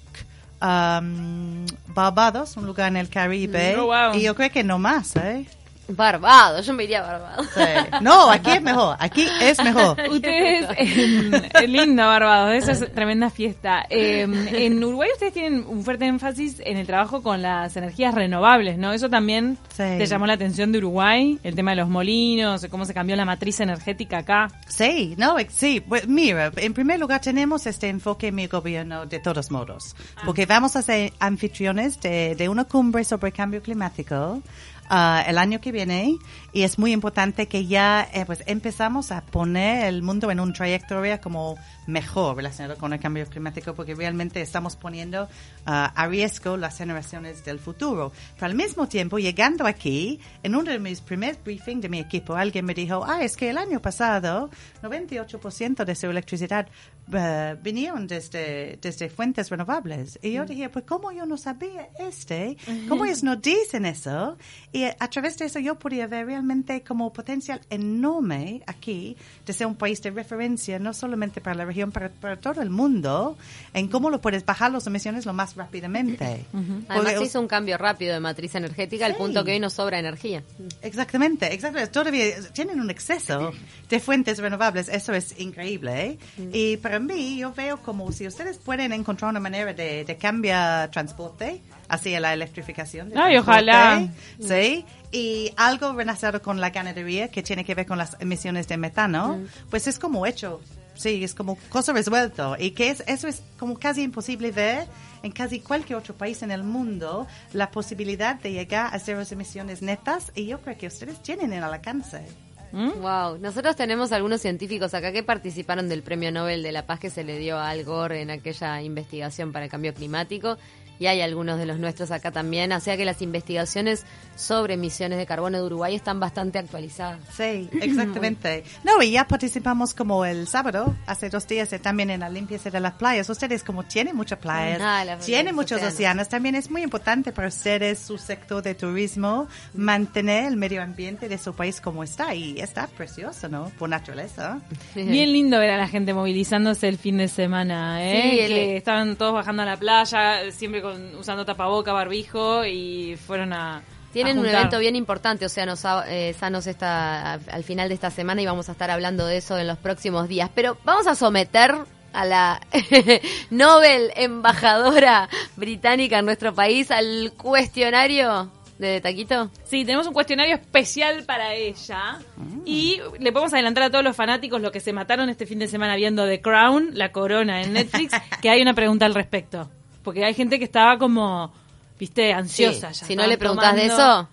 um, 0.61 1.65
Barbados, 1.87 2.57
un 2.57 2.65
lugar 2.65 2.89
en 2.89 2.97
el 2.97 3.07
Caribe. 3.07 3.77
Oh, 3.77 3.85
wow. 3.85 4.15
Y 4.15 4.23
yo 4.23 4.35
creo 4.35 4.51
que 4.51 4.65
no 4.65 4.79
más, 4.79 5.15
¿eh? 5.15 5.45
Barbados, 5.87 6.65
yo 6.65 6.73
me 6.73 6.85
iría 6.85 6.99
a 6.99 7.11
Barbados. 7.11 7.47
Sí. 7.53 7.61
No, 8.01 8.31
aquí 8.31 8.51
es 8.51 8.61
mejor, 8.61 8.95
aquí 8.99 9.27
es 9.41 9.61
mejor. 9.63 9.97
Ustedes, 10.09 10.65
eh, 10.77 11.67
lindo 11.67 12.03
Barbados, 12.05 12.53
esa 12.53 12.71
es 12.71 12.93
tremenda 12.93 13.29
fiesta. 13.29 13.85
Eh, 13.89 14.21
en 14.21 14.83
Uruguay 14.83 15.09
ustedes 15.13 15.33
tienen 15.33 15.65
un 15.67 15.83
fuerte 15.83 16.05
énfasis 16.05 16.61
en 16.65 16.77
el 16.77 16.87
trabajo 16.87 17.21
con 17.21 17.41
las 17.41 17.75
energías 17.75 18.13
renovables, 18.15 18.77
¿no? 18.77 18.93
Eso 18.93 19.09
también 19.09 19.57
Sí. 19.69 19.83
te 19.97 20.05
llamó 20.05 20.25
la 20.25 20.33
atención 20.33 20.71
de 20.71 20.77
Uruguay, 20.77 21.37
el 21.43 21.55
tema 21.55 21.71
de 21.71 21.77
los 21.77 21.89
molinos, 21.89 22.65
cómo 22.69 22.85
se 22.85 22.93
cambió 22.93 23.15
la 23.15 23.25
matriz 23.25 23.59
energética 23.59 24.19
acá. 24.19 24.47
Sí, 24.67 25.15
no, 25.17 25.35
sí. 25.49 25.81
Pues 25.81 26.07
mira, 26.07 26.51
en 26.55 26.73
primer 26.73 26.99
lugar 26.99 27.19
tenemos 27.21 27.65
este 27.65 27.89
enfoque 27.89 28.27
en 28.27 28.35
mi 28.35 28.47
gobierno 28.47 29.05
de 29.05 29.19
todos 29.19 29.51
modos, 29.51 29.95
porque 30.25 30.45
vamos 30.45 30.75
a 30.75 30.81
ser 30.81 31.11
anfitriones 31.19 31.99
de, 32.01 32.35
de 32.35 32.49
una 32.49 32.63
cumbre 32.63 33.03
sobre 33.03 33.31
cambio 33.31 33.61
climático 33.61 34.41
ah, 34.89 35.23
el 35.27 35.37
año 35.37 35.59
que 35.61 35.71
viene 35.71 36.17
y 36.53 36.61
es 36.61 36.77
muy 36.77 36.91
importante 36.91 37.47
que 37.47 37.65
ya 37.65 38.07
eh, 38.13 38.25
pues 38.27 38.43
empezamos 38.45 39.11
a 39.11 39.21
poner 39.21 39.87
el 39.87 40.03
mundo 40.03 40.29
en 40.29 40.39
una 40.39 40.53
trayectoria 40.53 41.19
como 41.19 41.57
mejor 41.87 42.37
relacionado 42.37 42.77
con 42.77 42.93
el 42.93 42.99
cambio 42.99 43.25
climático 43.25 43.73
porque 43.73 43.95
realmente 43.95 44.39
estamos 44.39 44.75
poniendo 44.75 45.27
ah, 45.65 45.91
a 45.95 46.07
riesgo 46.07 46.55
las 46.55 46.77
generaciones 46.77 47.43
del 47.43 47.57
futuro. 47.57 48.11
Pero 48.35 48.45
al 48.45 48.55
mismo 48.55 48.87
tiempo, 48.87 49.17
llegando 49.17 49.65
aquí, 49.65 50.19
en 50.43 50.55
uno 50.55 50.71
de 50.71 50.77
mis 50.77 51.01
primeros 51.01 51.43
briefings 51.43 51.81
de 51.81 51.89
mi 51.89 51.99
equipo, 51.99 52.35
alguien 52.35 52.65
me 52.65 52.75
dijo, 52.75 53.03
ah, 53.03 53.23
es 53.23 53.35
que 53.35 53.49
el 53.49 53.57
año 53.57 53.81
pasado 53.81 54.51
98% 54.83 55.85
de 55.85 55.95
su 55.95 56.05
electricidad 56.05 56.67
eh, 57.11 57.57
vinieron 57.63 58.05
desde, 58.05 58.77
desde 58.79 59.09
fuentes 59.09 59.49
renovables. 59.49 60.19
Y 60.21 60.33
yo 60.33 60.45
dije, 60.45 60.69
pues 60.69 60.85
¿cómo 60.85 61.11
yo 61.11 61.25
no 61.25 61.37
sabía 61.37 61.89
este? 61.97 62.57
¿Cómo 62.87 63.05
ellos 63.05 63.23
no 63.23 63.37
dicen 63.37 63.87
eso? 63.87 64.37
Y 64.71 64.83
a 64.83 65.07
través 65.09 65.37
de 65.39 65.45
eso 65.45 65.57
yo 65.57 65.79
podía 65.79 66.05
ver 66.05 66.27
realmente 66.27 66.42
como 66.87 67.11
potencial 67.13 67.61
enorme 67.69 68.61
aquí 68.67 69.15
de 69.45 69.53
ser 69.53 69.67
un 69.67 69.75
país 69.75 70.01
de 70.01 70.11
referencia, 70.11 70.79
no 70.79 70.93
solamente 70.93 71.41
para 71.41 71.55
la 71.55 71.65
región, 71.65 71.91
para, 71.91 72.09
para 72.09 72.37
todo 72.37 72.61
el 72.61 72.69
mundo, 72.69 73.37
en 73.73 73.87
cómo 73.87 74.09
lo 74.09 74.21
puedes 74.21 74.45
bajar 74.45 74.71
las 74.71 74.85
emisiones 74.87 75.25
lo 75.25 75.33
más 75.33 75.55
rápidamente. 75.55 76.45
Además 76.53 76.85
Porque- 76.87 77.17
se 77.17 77.23
hizo 77.23 77.39
un 77.39 77.47
cambio 77.47 77.77
rápido 77.77 78.13
de 78.13 78.19
matriz 78.19 78.55
energética 78.55 79.05
al 79.05 79.13
Sí. 79.13 79.17
punto 79.17 79.43
que 79.43 79.51
hoy 79.51 79.59
nos 79.59 79.73
sobra 79.73 79.99
energía. 79.99 80.43
Exactamente, 80.81 81.53
exactamente. 81.53 81.91
Todavía 81.91 82.25
tienen 82.53 82.79
un 82.79 82.89
exceso 82.89 83.51
de 83.89 83.99
fuentes 83.99 84.39
renovables, 84.39 84.89
eso 84.89 85.13
es 85.13 85.39
increíble. 85.39 86.17
¿eh? 86.37 86.49
Y 86.53 86.77
para 86.77 86.99
mí, 86.99 87.37
yo 87.37 87.53
veo 87.53 87.77
como 87.81 88.11
si 88.11 88.27
ustedes 88.27 88.57
pueden 88.57 88.91
encontrar 88.93 89.29
una 89.31 89.39
manera 89.39 89.73
de, 89.73 90.03
de 90.05 90.17
cambiar 90.17 90.89
transporte 90.91 91.61
hacia 91.93 92.19
la 92.19 92.33
electrificación. 92.33 93.11
Ay, 93.15 93.33
transporte, 93.33 93.39
ojalá. 93.39 94.07
Sí, 94.39 94.85
y 95.11 95.51
algo 95.57 95.93
relacionado 95.93 96.41
con 96.41 96.59
la 96.59 96.71
ganadería 96.71 97.29
que 97.29 97.43
tiene 97.43 97.63
que 97.63 97.75
ver 97.75 97.85
con 97.85 97.97
las 97.97 98.17
emisiones 98.19 98.67
de 98.67 98.77
metano, 98.77 99.39
pues 99.69 99.87
es 99.87 99.99
como 99.99 100.25
hecho. 100.25 100.59
Sí, 100.95 101.23
es 101.23 101.33
como 101.33 101.57
cosa 101.69 101.93
resuelto. 101.93 102.55
Y 102.59 102.71
que 102.71 102.89
es, 102.89 103.03
eso 103.07 103.27
es 103.27 103.41
como 103.57 103.77
casi 103.77 104.03
imposible 104.03 104.51
ver 104.51 104.87
en 105.23 105.31
casi 105.31 105.59
cualquier 105.59 105.97
otro 105.97 106.13
país 106.15 106.43
en 106.43 106.51
el 106.51 106.63
mundo 106.63 107.27
la 107.53 107.71
posibilidad 107.71 108.35
de 108.35 108.51
llegar 108.51 108.93
a 108.93 108.99
cero 108.99 109.21
emisiones 109.29 109.81
netas. 109.81 110.31
Y 110.35 110.45
yo 110.47 110.61
creo 110.61 110.77
que 110.77 110.87
ustedes 110.87 111.21
tienen 111.21 111.53
el 111.53 111.63
alcance. 111.63 112.25
¿Mm? 112.71 113.01
Wow, 113.01 113.37
nosotros 113.37 113.75
tenemos 113.75 114.11
algunos 114.11 114.41
científicos 114.41 114.95
acá 114.95 115.11
que 115.11 115.21
participaron 115.21 115.87
del 115.89 116.01
Premio 116.01 116.31
Nobel 116.31 116.63
de 116.63 116.71
la 116.71 116.87
Paz 116.87 116.99
que 116.99 117.11
se 117.11 117.23
le 117.23 117.37
dio 117.37 117.59
a 117.59 117.69
Al 117.69 117.83
Gore 117.83 118.21
en 118.21 118.31
aquella 118.31 118.81
investigación 118.81 119.51
para 119.51 119.65
el 119.65 119.71
cambio 119.71 119.93
climático 119.93 120.57
y 120.99 121.07
hay 121.07 121.21
algunos 121.21 121.57
de 121.57 121.65
los 121.65 121.79
nuestros 121.79 122.11
acá 122.11 122.31
también, 122.31 122.71
o 122.71 122.79
sea 122.79 122.95
que 122.97 123.05
las 123.05 123.21
investigaciones 123.21 124.05
sobre 124.35 124.75
emisiones 124.75 125.17
de 125.17 125.25
carbono 125.25 125.57
de 125.57 125.63
Uruguay 125.65 125.95
están 125.95 126.19
bastante 126.19 126.59
actualizadas. 126.59 127.19
Sí, 127.35 127.69
exactamente. 127.81 128.63
No, 128.83 129.01
y 129.01 129.11
ya 129.11 129.27
participamos 129.27 129.93
como 129.93 130.25
el 130.25 130.47
sábado, 130.47 130.95
hace 131.05 131.29
dos 131.29 131.47
días, 131.47 131.71
eh, 131.73 131.79
también 131.79 132.09
en 132.09 132.21
la 132.21 132.29
limpieza 132.29 132.69
de 132.69 132.79
las 132.79 132.93
playas. 132.93 133.29
Ustedes 133.29 133.63
como 133.63 133.83
tienen 133.83 134.15
muchas 134.15 134.39
playas, 134.39 134.79
Ah, 134.81 135.17
tienen 135.25 135.55
muchos 135.55 135.77
océanos. 135.77 135.93
océanos, 135.93 136.29
también 136.29 136.55
es 136.55 136.69
muy 136.71 136.81
importante 136.83 137.31
para 137.31 137.47
ustedes, 137.47 137.99
su 137.99 138.17
sector 138.17 138.61
de 138.63 138.75
turismo, 138.75 139.47
mantener 139.73 140.45
el 140.45 140.57
medio 140.57 140.81
ambiente 140.81 141.27
de 141.29 141.37
su 141.37 141.53
país 141.53 141.81
como 141.81 142.03
está. 142.03 142.33
Y 142.35 142.59
está 142.59 142.87
precioso, 142.87 143.49
¿no? 143.49 143.71
Por 143.77 143.89
naturaleza. 143.89 144.59
Bien 144.95 145.31
lindo 145.31 145.59
ver 145.59 145.71
a 145.71 145.77
la 145.77 145.87
gente 145.87 146.13
movilizándose 146.13 146.87
el 146.87 146.97
fin 146.97 147.17
de 147.17 147.27
semana, 147.27 148.03
¿eh? 148.03 148.21
Sí, 148.31 148.39
el- 148.39 148.47
que 148.53 148.77
estaban 148.77 149.15
todos 149.15 149.33
bajando 149.33 149.63
a 149.63 149.65
la 149.65 149.77
playa, 149.77 150.51
siempre 150.51 150.81
con, 150.83 151.15
usando 151.15 151.43
tapaboca, 151.45 151.91
barbijo 151.93 152.63
y 152.65 153.15
fueron 153.17 153.53
a. 153.53 153.81
Tienen 154.11 154.37
a 154.37 154.41
un 154.41 154.45
evento 154.45 154.77
bien 154.77 154.95
importante, 154.95 155.45
Océanos 155.45 155.79
Sa- 155.79 156.05
eh, 156.07 156.35
Sanos 156.39 156.67
esta, 156.67 157.33
al 157.33 157.63
final 157.63 157.89
de 157.89 157.95
esta 157.95 158.11
semana 158.11 158.43
y 158.43 158.45
vamos 158.45 158.69
a 158.69 158.73
estar 158.73 158.91
hablando 158.91 159.25
de 159.25 159.37
eso 159.37 159.57
en 159.57 159.65
los 159.65 159.79
próximos 159.79 160.27
días. 160.27 160.51
Pero 160.53 160.77
vamos 160.85 161.07
a 161.07 161.15
someter 161.15 161.73
a 162.13 162.25
la 162.25 162.61
Nobel 163.49 164.11
embajadora 164.15 165.29
británica 165.55 166.19
en 166.19 166.25
nuestro 166.25 166.53
país 166.53 166.91
al 166.91 167.33
cuestionario 167.37 168.51
de 168.77 169.01
Taquito? 169.01 169.49
Sí, 169.63 169.85
tenemos 169.85 170.07
un 170.07 170.13
cuestionario 170.13 170.55
especial 170.55 171.23
para 171.25 171.53
ella. 171.53 172.19
Y 172.65 172.99
le 173.19 173.31
podemos 173.31 173.53
adelantar 173.53 173.83
a 173.83 173.89
todos 173.89 174.03
los 174.03 174.15
fanáticos 174.15 174.61
lo 174.61 174.71
que 174.71 174.79
se 174.79 174.93
mataron 174.93 175.29
este 175.29 175.45
fin 175.45 175.59
de 175.59 175.67
semana 175.67 175.95
viendo 175.95 176.25
The 176.27 176.41
Crown, 176.41 176.91
La 176.93 177.11
Corona 177.11 177.61
en 177.61 177.73
Netflix, 177.73 178.13
que 178.41 178.49
hay 178.49 178.61
una 178.61 178.73
pregunta 178.73 179.05
al 179.05 179.13
respecto. 179.15 179.69
Porque 180.03 180.23
hay 180.25 180.33
gente 180.33 180.59
que 180.59 180.65
estaba 180.65 180.97
como, 180.99 181.51
viste, 181.99 182.33
ansiosa. 182.33 182.93
Sí, 182.93 182.99
ya 183.01 183.05
si 183.07 183.15
no 183.15 183.25
le 183.25 183.37
preguntas 183.37 183.75
de 183.75 183.87
tomando. 183.89 184.03
eso, 184.03 184.29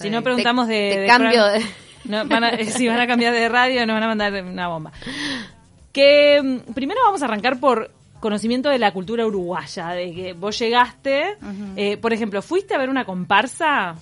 Si 0.00 0.10
no 0.10 0.18
te- 0.18 0.24
preguntamos 0.24 0.68
de, 0.68 0.90
te 0.94 1.00
de 1.00 1.06
cambio 1.06 1.44
de- 1.46 1.64
no, 2.04 2.26
van 2.26 2.44
a- 2.44 2.56
si 2.64 2.88
van 2.88 3.00
a 3.00 3.06
cambiar 3.06 3.32
de 3.32 3.48
radio, 3.48 3.86
nos 3.86 3.94
van 3.94 4.02
a 4.02 4.08
mandar 4.08 4.32
una 4.44 4.68
bomba. 4.68 4.92
Que 5.92 6.40
mm, 6.42 6.72
primero 6.72 7.00
vamos 7.04 7.22
a 7.22 7.26
arrancar 7.26 7.60
por 7.60 7.90
conocimiento 8.20 8.68
de 8.68 8.78
la 8.78 8.92
cultura 8.92 9.26
uruguaya, 9.26 9.88
de 9.90 10.14
que 10.14 10.32
vos 10.32 10.58
llegaste, 10.58 11.36
eh, 11.76 11.96
por 11.96 12.12
ejemplo, 12.12 12.40
¿fuiste 12.40 12.74
a 12.74 12.78
ver 12.78 12.88
una 12.88 13.04
comparsa? 13.04 13.96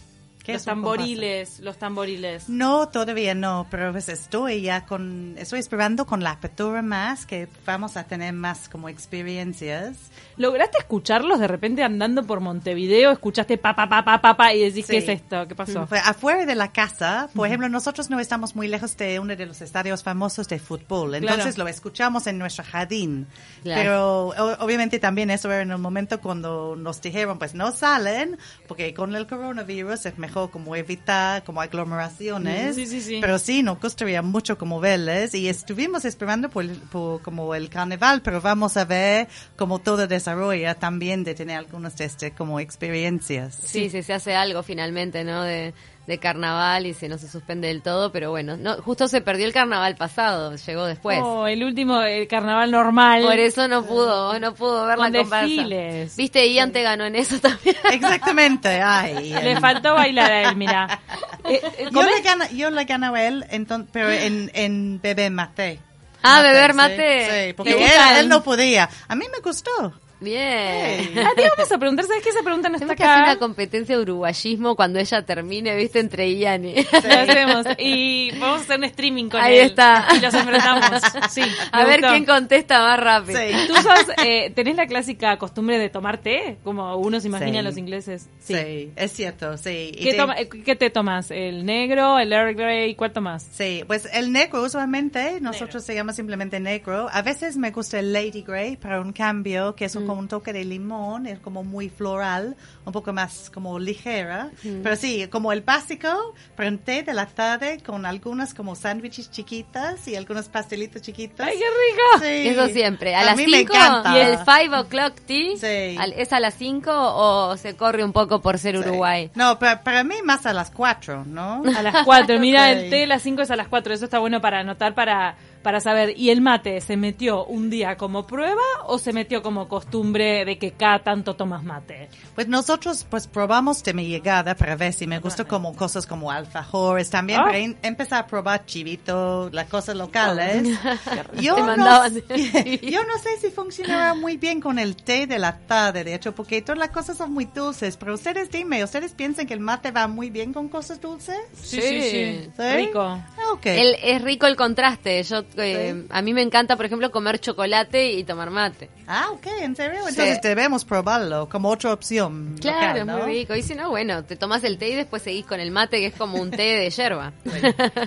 ¿Qué 0.50 0.54
los 0.54 0.64
tamboriles, 0.64 1.60
los 1.60 1.78
tamboriles. 1.78 2.48
No, 2.48 2.88
todavía 2.88 3.34
no, 3.34 3.66
pero 3.70 3.92
pues 3.92 4.08
estoy 4.08 4.62
ya 4.62 4.84
con, 4.86 5.34
estoy 5.38 5.60
esperando 5.60 6.06
con 6.06 6.22
la 6.22 6.32
apertura 6.32 6.82
más, 6.82 7.26
que 7.26 7.48
vamos 7.66 7.96
a 7.96 8.04
tener 8.04 8.32
más 8.32 8.68
como 8.68 8.88
experiencias. 8.88 9.96
¿Lograste 10.36 10.78
escucharlos 10.78 11.38
de 11.38 11.46
repente 11.46 11.82
andando 11.82 12.24
por 12.24 12.40
Montevideo? 12.40 13.10
¿Escuchaste 13.12 13.58
pa, 13.58 13.74
pa, 13.76 13.88
pa, 13.88 14.04
pa, 14.04 14.20
pa, 14.20 14.36
pa 14.36 14.54
y 14.54 14.60
decís, 14.60 14.86
Sí. 14.86 14.92
¿qué 14.92 14.98
es 14.98 15.08
esto? 15.08 15.46
¿Qué 15.46 15.54
pasó? 15.54 15.86
Fue 15.86 15.98
afuera 15.98 16.46
de 16.46 16.54
la 16.54 16.72
casa, 16.72 17.28
por 17.34 17.46
ejemplo, 17.46 17.68
nosotros 17.68 18.08
no 18.10 18.18
estamos 18.20 18.56
muy 18.56 18.66
lejos 18.68 18.96
de 18.96 19.18
uno 19.20 19.36
de 19.36 19.46
los 19.46 19.60
estadios 19.60 20.02
famosos 20.02 20.48
de 20.48 20.58
fútbol, 20.58 21.14
entonces 21.14 21.54
Claro. 21.54 21.64
lo 21.64 21.68
escuchamos 21.70 22.26
en 22.26 22.38
nuestro 22.38 22.64
jardín. 22.64 23.26
Claro. 23.62 23.80
Pero 23.82 24.22
o- 24.28 24.64
obviamente 24.64 24.98
también 24.98 25.30
eso 25.30 25.50
era 25.52 25.62
en 25.62 25.70
el 25.70 25.78
momento 25.78 26.20
cuando 26.20 26.74
nos 26.76 27.02
dijeron, 27.02 27.38
pues 27.38 27.54
no 27.54 27.72
salen, 27.72 28.38
porque 28.66 28.94
con 28.94 29.14
el 29.14 29.26
coronavirus 29.26 30.06
es 30.06 30.18
mejor 30.18 30.39
como 30.48 30.76
evitar 30.76 31.44
como 31.44 31.60
aglomeraciones. 31.60 32.76
Sí, 32.76 32.86
sí, 32.86 33.00
sí. 33.00 33.18
Pero 33.20 33.38
sí, 33.38 33.62
nos 33.62 33.80
gustaría 33.80 34.22
mucho 34.22 34.56
como 34.56 34.80
verles 34.80 35.34
y 35.34 35.48
estuvimos 35.48 36.04
esperando 36.04 36.48
por, 36.48 36.66
por 36.90 37.22
como 37.22 37.54
el 37.54 37.68
carnaval, 37.68 38.22
pero 38.22 38.40
vamos 38.40 38.76
a 38.76 38.84
ver 38.84 39.28
cómo 39.56 39.78
todo 39.78 40.06
desarrolla 40.06 40.74
también 40.74 41.24
de 41.24 41.34
tener 41.34 41.58
algunas 41.58 41.96
de 41.96 42.04
este 42.04 42.30
como 42.32 42.60
experiencias. 42.60 43.54
Sí, 43.62 43.90
si 43.90 44.02
se 44.02 44.12
hace 44.12 44.34
algo 44.34 44.62
finalmente, 44.62 45.24
¿no? 45.24 45.42
De, 45.42 45.74
de 46.10 46.18
carnaval 46.18 46.86
y 46.86 46.92
si 46.94 47.08
no 47.08 47.16
se 47.18 47.28
suspende 47.28 47.68
del 47.68 47.80
todo, 47.82 48.10
pero 48.12 48.30
bueno, 48.30 48.56
no, 48.56 48.76
justo 48.82 49.08
se 49.08 49.20
perdió 49.20 49.46
el 49.46 49.52
carnaval 49.52 49.94
pasado, 49.96 50.54
llegó 50.56 50.84
después. 50.84 51.20
Oh, 51.22 51.46
el 51.46 51.62
último, 51.64 52.02
el 52.02 52.26
carnaval 52.28 52.70
normal. 52.70 53.22
Por 53.22 53.38
eso 53.38 53.68
no 53.68 53.84
pudo, 53.86 54.38
no 54.40 54.52
pudo 54.54 54.86
ver 54.86 54.96
Con 54.96 55.12
la 55.12 55.18
comparsa. 55.20 55.46
desfiles. 55.46 56.16
Viste, 56.16 56.52
Ian 56.52 56.72
te 56.72 56.82
ganó 56.82 57.04
en 57.06 57.14
eso 57.16 57.38
también. 57.38 57.76
Exactamente, 57.92 58.68
ay. 58.82 59.32
Le 59.42 59.58
faltó 59.60 59.94
bailar 59.94 60.30
a 60.30 60.42
él, 60.50 60.56
mira. 60.56 61.00
Eh, 61.42 61.58
eh, 61.78 61.88
Yo 61.90 62.02
le, 62.02 62.20
gana, 62.20 62.50
yo 62.50 62.70
le 62.70 62.84
gano 62.84 63.14
a 63.14 63.22
él, 63.26 63.46
enton- 63.50 63.86
pero 63.90 64.10
en, 64.10 64.50
en 64.54 65.00
beber 65.00 65.30
mate. 65.32 65.80
Ah, 66.22 66.42
beber 66.42 66.74
mate. 66.74 67.46
Sí, 67.48 67.52
porque 67.54 67.74
¿Te 67.74 67.84
él, 67.86 68.16
él 68.18 68.28
no 68.28 68.42
podía. 68.42 68.90
A 69.08 69.14
mí 69.14 69.24
me 69.32 69.38
gustó. 69.38 69.94
Bien. 70.20 71.18
Ah, 71.18 71.30
te 71.34 71.48
vamos 71.48 71.72
a 71.72 71.78
preguntar, 71.78 72.04
¿sabes 72.06 72.22
qué? 72.22 72.28
Esa 72.28 72.42
pregunta 72.42 72.68
no 72.68 72.76
está 72.76 72.86
Tenemos 72.86 72.96
que 72.96 73.02
hacer 73.04 73.22
acá. 73.22 73.30
una 73.32 73.38
competencia 73.38 73.96
de 73.96 74.02
uruguayismo 74.02 74.76
cuando 74.76 74.98
ella 74.98 75.22
termine, 75.24 75.74
viste, 75.76 75.98
entre 76.00 76.30
Ian 76.34 76.64
y... 76.66 76.74
Lo 76.74 76.80
hacemos. 77.18 77.66
Y 77.78 78.30
vamos 78.38 78.60
a 78.60 78.62
hacer 78.64 78.78
un 78.78 78.84
streaming 78.84 79.28
con 79.30 79.40
Ahí 79.40 79.56
él. 79.58 79.66
está. 79.68 80.06
Y 80.16 80.20
los 80.20 80.34
enfrentamos. 80.34 80.84
Sí. 81.30 81.42
A 81.72 81.84
ver 81.84 82.00
gustó. 82.00 82.12
quién 82.12 82.24
contesta 82.26 82.80
más 82.80 83.00
rápido. 83.00 83.38
Sí. 83.40 83.46
¿Tú 83.66 83.74
sos, 83.76 84.06
eh, 84.24 84.50
tenés 84.54 84.76
la 84.76 84.86
clásica 84.86 85.36
costumbre 85.38 85.78
de 85.78 85.88
tomar 85.88 86.18
té? 86.18 86.58
Como 86.64 86.96
uno 86.96 87.20
se 87.20 87.28
imagina 87.28 87.58
Sí. 87.60 87.64
los 87.64 87.76
ingleses. 87.76 88.28
Sí. 88.40 88.90
es 88.96 89.12
cierto, 89.12 89.56
sí. 89.56 89.92
¿Qué, 89.98 90.10
te- 90.12 90.16
toma- 90.16 90.34
eh, 90.38 90.48
¿Qué 90.48 90.76
te 90.76 90.90
tomas? 90.90 91.30
¿El 91.30 91.64
negro, 91.64 92.18
el 92.18 92.32
Earl 92.32 92.54
Grey? 92.54 92.94
¿Cuál 92.94 93.12
tomas? 93.12 93.46
Sí, 93.52 93.84
pues 93.86 94.08
el 94.12 94.32
negro 94.32 94.62
usualmente, 94.62 95.40
nosotros 95.40 95.84
se 95.84 95.94
llama 95.94 96.12
simplemente 96.12 96.60
negro. 96.60 97.08
A 97.10 97.22
veces 97.22 97.56
me 97.56 97.70
gusta 97.70 97.98
el 97.98 98.12
Lady 98.12 98.42
Grey 98.46 98.76
para 98.76 99.00
un 99.00 99.12
cambio, 99.12 99.74
que 99.74 99.86
es 99.86 99.96
un- 99.96 100.09
como 100.10 100.20
un 100.20 100.28
toque 100.28 100.52
de 100.52 100.64
limón, 100.64 101.26
es 101.26 101.38
como 101.38 101.62
muy 101.62 101.88
floral, 101.88 102.56
un 102.84 102.92
poco 102.92 103.12
más 103.12 103.48
como 103.54 103.78
ligera. 103.78 104.50
Pero 104.82 104.96
sí, 104.96 105.26
como 105.30 105.52
el 105.52 105.60
básico, 105.62 106.34
para 106.56 106.68
un 106.68 106.78
té 106.78 107.02
de 107.04 107.14
la 107.14 107.26
tarde 107.26 107.80
con 107.84 108.04
algunas 108.06 108.52
como 108.54 108.74
sándwiches 108.74 109.30
chiquitas 109.30 110.08
y 110.08 110.16
algunos 110.16 110.48
pastelitos 110.48 111.00
chiquitos. 111.02 111.46
¡Ay, 111.46 111.54
qué 111.58 111.64
rico! 111.64 112.24
Sí. 112.24 112.48
Eso 112.48 112.66
siempre. 112.68 113.14
¿A, 113.14 113.24
las 113.24 113.36
mí 113.36 113.46
me 113.46 113.58
5? 113.58 113.72
encanta. 113.72 114.16
¿Y 114.16 114.20
el 114.20 114.38
5 114.38 114.80
o'clock 114.80 115.14
tea? 115.26 115.56
Sí. 115.56 115.96
Al- 115.96 116.12
¿Es 116.14 116.32
a 116.32 116.40
las 116.40 116.54
5 116.54 116.90
o 116.92 117.56
se 117.56 117.76
corre 117.76 118.02
un 118.04 118.12
poco 118.12 118.40
por 118.40 118.58
ser 118.58 118.74
Sí. 118.76 118.80
Uruguay? 118.88 119.30
No, 119.36 119.58
para, 119.60 119.82
para 119.84 120.02
mí 120.02 120.16
más 120.24 120.44
a 120.46 120.52
las 120.52 120.70
cuatro, 120.70 121.24
¿no? 121.24 121.62
A 121.76 121.82
las 121.82 122.04
4. 122.04 122.38
Mira, 122.40 122.70
el 122.72 122.90
té 122.90 122.96
de 122.96 123.06
las 123.06 123.22
5 123.22 123.42
es 123.42 123.50
a 123.52 123.56
las 123.56 123.68
4. 123.68 123.94
Eso 123.94 124.04
está 124.06 124.18
bueno 124.18 124.40
para 124.40 124.58
anotar, 124.60 124.94
para, 124.94 125.36
para 125.62 125.80
saber. 125.80 126.14
¿Y 126.18 126.30
el 126.30 126.40
mate 126.40 126.80
se 126.80 126.96
metió 126.96 127.44
un 127.44 127.70
día 127.70 127.96
como 127.96 128.26
prueba 128.26 128.60
o 128.86 128.98
se 128.98 129.12
metió 129.12 129.42
como 129.42 129.68
costumbre 129.68 130.44
de 130.44 130.58
que 130.58 130.72
cada 130.72 131.00
tanto 131.02 131.34
tomas 131.36 131.62
mate? 131.64 132.08
Pues 132.34 132.48
nosotros 132.48 133.06
pues 133.08 133.26
probamos 133.26 133.82
de 133.82 133.94
mi 133.94 134.06
llegada 134.06 134.54
para 134.54 134.76
ver 134.76 134.92
si 134.92 135.06
me 135.06 135.18
gustó 135.18 135.46
como 135.46 135.74
cosas 135.76 136.06
como 136.06 136.30
alfajores, 136.30 137.10
también 137.10 137.40
Ah. 137.44 137.58
in- 137.58 137.76
empezar 137.82 138.24
a 138.24 138.26
probar 138.26 138.64
chivito, 138.66 139.50
las 139.52 139.68
cosas 139.68 139.96
locales. 139.96 140.66
Yo 141.40 141.54
Te 141.56 141.62
no, 141.62 142.06
yo 142.82 143.04
no 143.04 143.18
sé 143.22 143.38
si 143.40 143.50
funcionará 143.50 144.14
muy 144.14 144.36
bien 144.36 144.60
con 144.60 144.78
el 144.78 144.96
té 144.96 145.26
de 145.26 145.38
la 145.38 145.58
tarde, 145.58 146.04
de 146.04 146.14
hecho, 146.14 146.34
porque 146.34 146.62
todas 146.62 146.78
las 146.78 146.90
cosas 146.90 147.16
son 147.16 147.32
muy 147.32 147.44
dulces, 147.46 147.96
pero 147.96 148.14
ustedes 148.14 148.50
dime, 148.50 148.82
¿ustedes 148.84 149.12
piensan 149.12 149.46
que 149.46 149.54
el 149.54 149.60
mate 149.60 149.90
va 149.90 150.06
muy 150.08 150.30
bien 150.30 150.52
con 150.52 150.68
cosas 150.68 151.00
dulces? 151.00 151.36
Sí, 151.54 151.80
Sí. 151.80 151.82
sí, 151.82 152.10
sí. 152.10 152.50
¿Sí? 152.56 152.62
Rico. 152.76 153.00
Ah, 153.02 153.26
ok. 153.52 153.66
El- 153.66 153.96
es 154.02 154.22
rico 154.22 154.46
el 154.46 154.56
contraste. 154.56 155.22
Yo 155.22 155.44
eh, 155.56 155.94
Sí. 155.94 156.06
A 156.10 156.22
mí 156.22 156.32
me 156.34 156.42
encanta, 156.42 156.76
por 156.76 156.86
ejemplo, 156.86 157.10
comer 157.10 157.38
chocolate 157.40 158.12
y 158.12 158.24
tomar 158.24 158.50
mate. 158.50 158.88
Ah, 159.06 159.28
ok, 159.32 159.46
¿en 159.60 159.76
serio? 159.76 160.00
Entonces 160.08 160.40
debemos 160.42 160.84
probarlo 160.84 161.48
como 161.48 161.68
otra 161.70 161.92
opción. 161.92 162.56
Claro, 162.60 163.00
local, 163.00 163.06
¿no? 163.06 163.18
es 163.18 163.24
muy 163.24 163.32
rico. 163.38 163.54
Y 163.54 163.62
si 163.62 163.74
no, 163.74 163.90
bueno, 163.90 164.24
te 164.24 164.36
tomas 164.36 164.64
el 164.64 164.78
té 164.78 164.88
y 164.90 164.94
después 164.94 165.22
seguís 165.22 165.46
con 165.46 165.60
el 165.60 165.70
mate, 165.70 165.98
que 165.98 166.06
es 166.06 166.14
como 166.14 166.38
un 166.40 166.50
té 166.50 166.62
de 166.62 166.90
yerba. 166.90 167.32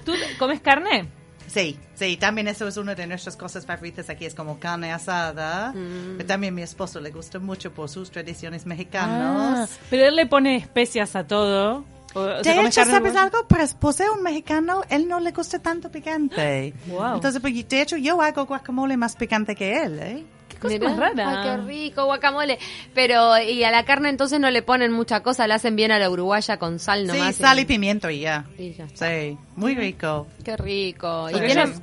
¿Tú 0.05 0.13
comes 0.39 0.59
carne? 0.61 1.07
Sí, 1.47 1.77
sí, 1.93 2.17
también 2.17 2.47
eso 2.47 2.67
es 2.67 2.77
una 2.77 2.95
de 2.95 3.05
nuestras 3.05 3.35
cosas 3.37 3.63
favoritas 3.63 4.09
aquí, 4.09 4.25
es 4.25 4.33
como 4.33 4.59
carne 4.59 4.91
asada. 4.91 5.71
Mm. 5.73 6.17
Pero 6.17 6.25
también 6.27 6.55
mi 6.55 6.63
esposo 6.63 6.99
le 6.99 7.11
gusta 7.11 7.37
mucho 7.37 7.71
por 7.71 7.89
sus 7.89 8.09
tradiciones 8.09 8.63
Ah, 8.65 8.69
mexicanas. 8.69 9.79
pero 9.91 10.07
él 10.07 10.15
le 10.15 10.25
pone 10.25 10.55
especias 10.55 11.15
a 11.15 11.27
todo. 11.27 11.85
O- 12.15 12.19
o 12.21 12.43
sea, 12.43 12.53
de 12.53 12.61
hecho, 12.67 12.85
¿sabes 12.85 13.15
algo? 13.15 13.47
Para 13.47 13.65
por 13.67 13.93
ser 13.93 14.09
un 14.11 14.21
mexicano, 14.21 14.81
él 14.89 15.07
no 15.07 15.19
le 15.19 15.31
gusta 15.31 15.59
tanto 15.59 15.89
picante. 15.91 16.73
Wow. 16.87 17.15
Entonces, 17.15 17.41
pues, 17.41 17.67
de 17.67 17.81
hecho, 17.81 17.97
yo 17.97 18.21
hago 18.21 18.45
guacamole 18.45 18.97
más 18.97 19.15
picante 19.15 19.55
que 19.55 19.81
él, 19.83 19.99
¿eh? 19.99 20.23
Qué 20.49 20.79
cosa 20.79 20.95
rara. 20.95 21.41
Ay, 21.41 21.49
qué 21.49 21.57
rico, 21.65 22.05
guacamole. 22.05 22.57
Pero, 22.93 23.37
y 23.39 23.63
a 23.63 23.71
la 23.71 23.83
carne 23.83 24.09
entonces 24.09 24.39
no 24.39 24.49
le 24.51 24.61
ponen 24.61 24.91
mucha 24.91 25.21
cosa, 25.21 25.45
la 25.47 25.55
hacen 25.55 25.75
bien 25.75 25.91
a 25.91 25.99
la 25.99 26.09
uruguaya 26.09 26.57
con 26.57 26.79
sal 26.79 27.05
nomás. 27.07 27.35
sí, 27.35 27.41
sal 27.41 27.59
y 27.59 27.65
pimiento 27.65 28.09
y 28.09 28.19
ya. 28.21 28.45
y 28.57 28.73
ya 28.73 28.85
está. 28.85 29.09
Sí, 29.09 29.37
muy 29.55 29.75
rico. 29.75 30.27
Qué 30.43 30.55
rico. 30.55 31.29
Y 31.29 31.33
tienen- 31.39 31.73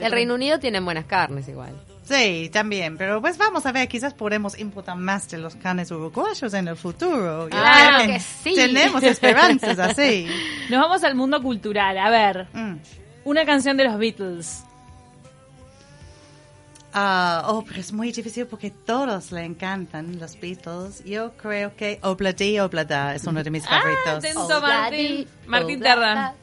el 0.00 0.12
Reino 0.12 0.34
Unido 0.34 0.58
tienen 0.58 0.84
buenas 0.84 1.06
carnes 1.06 1.48
igual. 1.48 1.72
Sí, 2.08 2.48
también, 2.52 2.96
pero 2.96 3.20
pues 3.20 3.36
vamos 3.36 3.66
a 3.66 3.72
ver, 3.72 3.88
quizás 3.88 4.14
podemos 4.14 4.56
importar 4.58 4.96
más 4.96 5.28
de 5.28 5.38
los 5.38 5.56
canes 5.56 5.90
uruguayos 5.90 6.54
en 6.54 6.68
el 6.68 6.76
futuro. 6.76 7.44
Yo 7.44 7.50
Claro 7.50 8.06
que 8.06 8.20
sí. 8.20 8.54
Tenemos 8.54 9.02
esperanzas 9.02 9.76
así. 9.78 10.26
Nos 10.70 10.80
vamos 10.80 11.02
al 11.02 11.16
mundo 11.16 11.42
cultural. 11.42 11.98
A 11.98 12.08
ver, 12.10 12.46
Mm. 12.52 12.76
una 13.24 13.44
canción 13.44 13.76
de 13.76 13.84
los 13.84 13.98
Beatles. 13.98 14.62
Ah, 16.98 17.42
oh, 17.48 17.62
pero 17.66 17.80
es 17.80 17.92
muy 17.92 18.10
difícil 18.10 18.46
porque 18.46 18.70
todos 18.70 19.30
le 19.32 19.44
encantan 19.44 20.18
los 20.18 20.38
Beatles. 20.40 21.04
Yo 21.04 21.32
creo 21.36 21.76
que 21.76 21.98
Obladi 22.02 22.58
Oblada 22.58 23.14
es 23.14 23.24
uno 23.24 23.42
de 23.42 23.50
mis 23.50 23.64
Ah, 23.66 23.82
favoritos. 23.82 24.22
ten- 24.22 24.62
Martín. 24.62 25.28
Martín 25.46 25.80
Terra. 25.80 26.34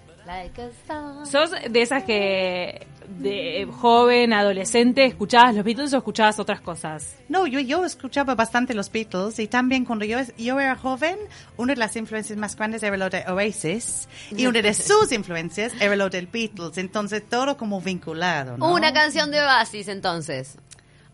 ¿Sos 1.26 1.52
de 1.52 1.82
esas 1.82 2.04
que 2.04 2.86
de 3.20 3.68
joven, 3.72 4.34
adolescente, 4.34 5.06
escuchabas 5.06 5.56
los 5.56 5.64
Beatles 5.64 5.94
o 5.94 5.98
escuchabas 5.98 6.40
otras 6.40 6.62
cosas? 6.62 7.16
No, 7.30 7.48
yo, 7.48 7.60
yo 7.60 7.86
escuchaba 7.86 8.36
bastante 8.36 8.74
los 8.74 8.92
Beatles 8.92 9.40
y 9.40 9.48
también 9.48 9.86
cuando 9.86 10.06
yo, 10.06 10.20
yo 10.38 10.60
era 10.60 10.76
joven, 10.76 11.18
una 11.58 11.74
de 11.74 11.80
las 11.80 11.96
influencias 11.96 12.38
más 12.38 12.56
grandes 12.56 12.84
era 12.84 12.98
lo 12.98 13.10
de 13.10 13.24
Oasis 13.28 14.08
y 14.32 14.46
una 14.46 14.62
de 14.62 14.74
sus 14.74 15.12
influencias 15.12 15.74
era 15.80 15.96
lo 15.96 16.10
del 16.10 16.28
Beatles. 16.28 16.78
Entonces 16.78 17.24
todo 17.28 17.58
como 17.58 17.82
vinculado, 17.82 18.58
¿no? 18.58 18.74
Una 18.74 18.94
canción 18.94 19.32
de 19.32 19.42
Oasis 19.42 19.88
entonces. 19.88 20.58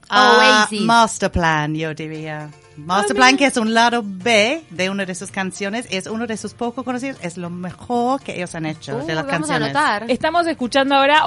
Oasis. 0.10 0.82
Masterplan, 0.82 1.76
yo 1.76 1.94
diría. 1.94 2.50
Masterplan, 2.78 3.36
que 3.36 3.46
es 3.46 3.58
un 3.58 3.74
lado 3.74 4.02
B 4.06 4.64
de 4.70 4.90
una 4.90 5.04
de 5.06 5.14
sus 5.14 5.32
canciones, 5.32 5.86
es 5.92 6.08
uno 6.08 6.26
de 6.28 6.38
sus 6.38 6.54
poco 6.54 6.86
conocidos, 6.86 7.18
es 7.22 7.36
lo 7.38 7.50
mejor 7.50 8.22
que 8.22 8.38
ellos 8.38 8.56
han 8.56 8.66
hecho 8.66 8.96
Uh, 8.96 9.06
de 9.06 9.16
las 9.16 9.26
vamos 9.26 9.48
canciones. 9.50 9.76
a 9.76 9.80
anotar. 9.96 10.10
Estamos 10.10 10.48
escuchando 10.48 10.96
ahora. 10.96 11.24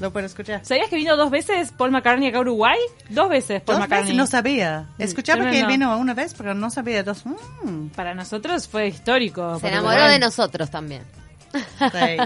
Lo 0.00 0.10
puedo 0.12 0.26
escuchar. 0.26 0.60
¿Sabías 0.64 0.88
que 0.90 0.96
vino 0.96 1.16
dos 1.16 1.30
veces 1.30 1.70
Paul 1.70 1.92
McCartney 1.92 2.28
acá 2.28 2.38
a 2.38 2.40
Uruguay? 2.40 2.78
Dos 3.10 3.28
veces 3.28 3.62
Paul 3.62 3.76
Dos 3.78 3.84
McCartney. 3.84 4.08
veces 4.08 4.16
no 4.16 4.26
sabía. 4.26 4.88
Escuchaba 4.98 5.42
que 5.42 5.50
él 5.60 5.66
tremendo. 5.66 5.86
vino 5.92 5.98
una 5.98 6.14
vez, 6.14 6.34
pero 6.34 6.52
no 6.52 6.68
sabía 6.68 7.04
dos. 7.04 7.24
Mm, 7.24 7.86
Para 7.94 8.14
nosotros 8.16 8.66
fue 8.66 8.88
histórico. 8.88 9.58
Se 9.60 9.68
enamoró 9.68 9.92
Uruguay. 9.94 10.12
de 10.14 10.18
nosotros 10.18 10.68
también. 10.68 11.02
sí. 11.52 12.16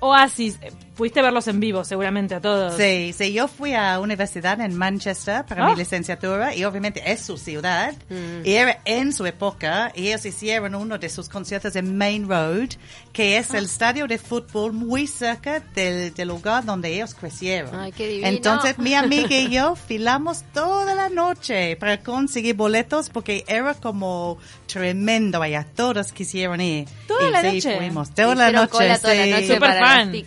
Oasis, 0.00 0.58
eh, 0.94 0.96
pudiste 0.96 1.20
verlos 1.22 1.48
en 1.48 1.60
vivo 1.60 1.84
seguramente 1.84 2.34
a 2.34 2.40
todos. 2.40 2.76
Sí, 2.76 3.12
sí, 3.16 3.32
yo 3.32 3.48
fui 3.48 3.74
a 3.74 3.98
universidad 4.00 4.60
en 4.60 4.76
Manchester 4.76 5.44
para 5.44 5.66
Ah. 5.66 5.70
mi 5.70 5.76
licenciatura 5.76 6.54
y 6.54 6.64
obviamente 6.64 7.02
es 7.10 7.20
su 7.20 7.36
ciudad 7.36 7.92
Mm. 8.08 8.44
y 8.46 8.52
era 8.52 8.80
en 8.84 9.12
su 9.12 9.26
época 9.26 9.90
y 9.94 10.08
ellos 10.08 10.24
hicieron 10.26 10.74
uno 10.74 10.98
de 10.98 11.08
sus 11.08 11.28
conciertos 11.28 11.76
en 11.76 11.96
Main 11.96 12.28
Road, 12.28 12.70
que 13.12 13.38
es 13.38 13.52
Ah. 13.52 13.58
el 13.58 13.64
estadio 13.64 14.06
de 14.06 14.18
fútbol 14.18 14.72
muy 14.72 15.06
cerca 15.06 15.60
del, 15.74 16.14
del 16.14 16.28
lugar 16.28 16.64
donde 16.64 16.94
ellos 16.94 17.14
crecieron. 17.14 17.74
Ay, 17.74 17.92
qué 17.92 18.08
divino. 18.08 18.28
Entonces 18.28 18.78
mi 18.78 18.94
amiga 18.94 19.36
y 19.36 19.48
yo 19.50 19.74
filamos 19.76 20.42
toda 20.52 20.93
la 21.08 21.14
noche 21.14 21.76
para 21.76 21.98
conseguir 22.02 22.54
boletos 22.56 23.08
porque 23.10 23.44
era 23.46 23.74
como 23.74 24.38
tremendo 24.66 25.40
allá, 25.42 25.66
todos 25.74 26.12
quisieron 26.12 26.60
ir. 26.60 26.88
¿Toda 27.06 27.28
Y 27.28 27.32
la 27.32 27.40
sí, 27.42 27.46
noche? 27.56 27.76
fuimos, 27.76 28.10
toda 28.14 28.34
la 28.34 28.52
noche. 28.52 28.70
cola 28.70 28.98
toda 28.98 29.14
la 29.14 29.24
sí. 29.24 29.30
noche 29.30 29.46
Súper 29.46 29.60
para 29.60 29.80
fan. 29.86 30.12
Sí, 30.12 30.24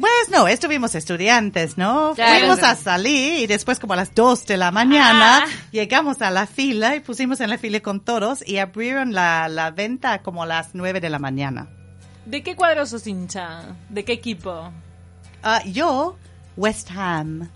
pues 0.00 0.28
no, 0.30 0.48
estuvimos 0.48 0.94
estudiantes, 0.94 1.78
¿no? 1.78 2.12
Claro. 2.14 2.38
Fuimos 2.38 2.62
a 2.62 2.74
salir 2.76 3.40
y 3.40 3.46
después 3.46 3.78
como 3.78 3.92
a 3.94 3.96
las 3.96 4.14
2 4.14 4.46
de 4.46 4.56
la 4.56 4.70
mañana 4.70 5.44
Ah. 5.44 5.46
llegamos 5.72 6.20
a 6.22 6.30
la 6.30 6.46
fila 6.46 6.96
y 6.96 7.00
pusimos 7.00 7.40
en 7.40 7.50
la 7.50 7.58
fila 7.58 7.80
con 7.80 8.00
todos 8.00 8.46
y 8.46 8.58
abrieron 8.58 9.12
la, 9.12 9.48
la 9.48 9.70
venta 9.70 10.22
como 10.22 10.42
a 10.42 10.46
las 10.46 10.70
9 10.74 11.00
de 11.00 11.10
la 11.10 11.18
mañana. 11.18 11.68
¿De 12.24 12.42
qué 12.42 12.56
cuadro 12.56 12.84
sos 12.86 13.06
hincha? 13.06 13.76
¿De 13.88 14.04
qué 14.04 14.12
equipo? 14.12 14.72
Ah, 15.42 15.62
yo, 15.64 16.16
West 16.56 16.90
Ham. 16.96 17.48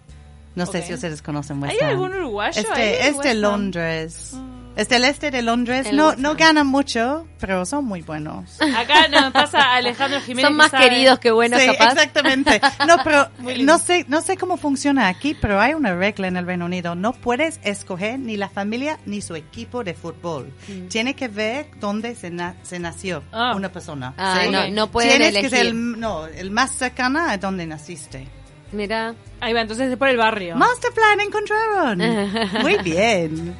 No 0.54 0.66
sé 0.66 0.83
si 0.83 0.95
ustedes 0.95 1.23
conocen 1.23 1.62
West 1.62 1.75
¿Hay 1.75 1.80
Ham. 1.80 1.90
algún 1.90 2.12
uruguayo 2.14 2.61
Este, 2.61 2.73
ahí 2.83 2.95
en 3.00 3.07
es 3.07 3.12
West 3.12 3.23
de 3.25 3.30
Ham? 3.30 3.37
Londres. 3.38 4.33
Es 4.76 4.88
del 4.88 5.04
este 5.04 5.30
de 5.33 5.42
Londres. 5.42 5.87
El 5.88 5.97
No, 5.97 6.14
no 6.16 6.37
ganan 6.37 6.66
mucho, 6.66 7.26
pero 7.40 7.66
son 7.66 7.85
muy 7.85 8.02
buenos. 8.02 8.57
Acá 8.76 9.09
nos 9.09 9.33
pasa 9.33 9.75
Alejandro 9.75 10.21
Jiménez. 10.21 10.49
Son 10.49 10.57
más 10.57 10.71
queridos 10.71 11.19
que 11.19 11.33
buenos, 11.33 11.61
sí, 11.61 11.66
capaz. 11.66 11.92
exactamente. 11.92 12.61
No, 12.87 12.97
pero 13.04 13.28
no 13.64 13.78
sé, 13.78 14.07
no 14.09 14.23
sé 14.23 14.37
cómo 14.37 14.57
funciona 14.57 15.09
aquí, 15.09 15.37
pero 15.38 15.61
hay 15.61 15.75
una 15.75 15.95
regla 15.95 16.28
en 16.28 16.37
el 16.37 16.47
Reino 16.47 16.64
Unido. 16.66 16.95
No 16.95 17.12
puedes 17.12 17.61
escoger 17.64 18.19
ni 18.21 18.37
la 18.37 18.49
familia 18.49 18.99
ni 19.07 19.21
su 19.23 19.35
equipo 19.35 19.83
de 19.85 19.95
fútbol. 19.95 20.52
Tiene 20.88 21.14
que 21.14 21.28
ver 21.28 21.66
dónde 21.80 22.14
se, 22.14 22.30
na- 22.30 22.54
se 22.62 22.78
nació 22.78 23.23
Ah. 23.33 23.54
una 23.57 23.71
persona. 23.73 24.14
Ah, 24.16 24.40
¿sí? 24.45 24.50
no, 24.50 24.69
no 24.69 24.90
pueden 24.90 25.19
Tienes 25.21 25.42
que 25.42 25.50
ser 25.50 25.66
el, 25.66 25.99
no, 26.00 26.26
el 26.26 26.50
más 26.52 26.71
cercano 26.71 27.19
a 27.21 27.37
donde 27.38 27.66
naciste. 27.66 28.26
Mira. 28.73 29.15
Ahí 29.41 29.53
va, 29.53 29.61
entonces 29.62 29.91
es 29.91 29.97
por 29.97 30.09
el 30.09 30.17
barrio. 30.17 30.57
Masterplan 30.57 31.21
encontraron. 31.21 31.99
Muy 32.62 32.77
bien. 32.79 33.55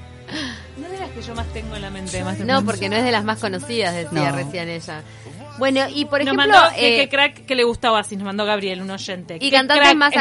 No 0.77 0.89
de 0.89 0.99
las 0.99 1.11
que 1.11 1.23
yo 1.23 1.35
más 1.35 1.47
tengo 1.53 1.75
en 1.77 1.83
la 1.83 1.91
mente. 1.91 2.23
Más 2.23 2.39
No, 2.39 2.65
porque 2.65 2.89
no 2.89 2.97
es 2.97 3.05
de 3.05 3.11
las 3.11 3.25
más 3.25 3.41
conocidas, 3.41 3.95
decía 3.95 4.31
No. 4.31 4.37
recién 4.37 4.69
ella. 4.69 5.03
Bueno, 5.59 5.81
y 5.93 6.05
por 6.05 6.21
nos 6.25 6.29
ejemplo, 6.35 6.49
mandó 6.59 6.75
que, 6.75 6.95
eh, 6.95 7.01
que 7.01 7.09
crack 7.09 7.45
que 7.45 7.55
le 7.55 7.65
gustaba 7.65 7.99
así, 7.99 8.17
nos 8.17 8.25
mandó 8.25 8.45
Gabriel, 8.47 8.81
un 8.81 8.91
oyente. 8.91 9.37
Y 9.37 9.39
Qué 9.41 9.51
cantantes 9.51 9.95
más 9.97 10.15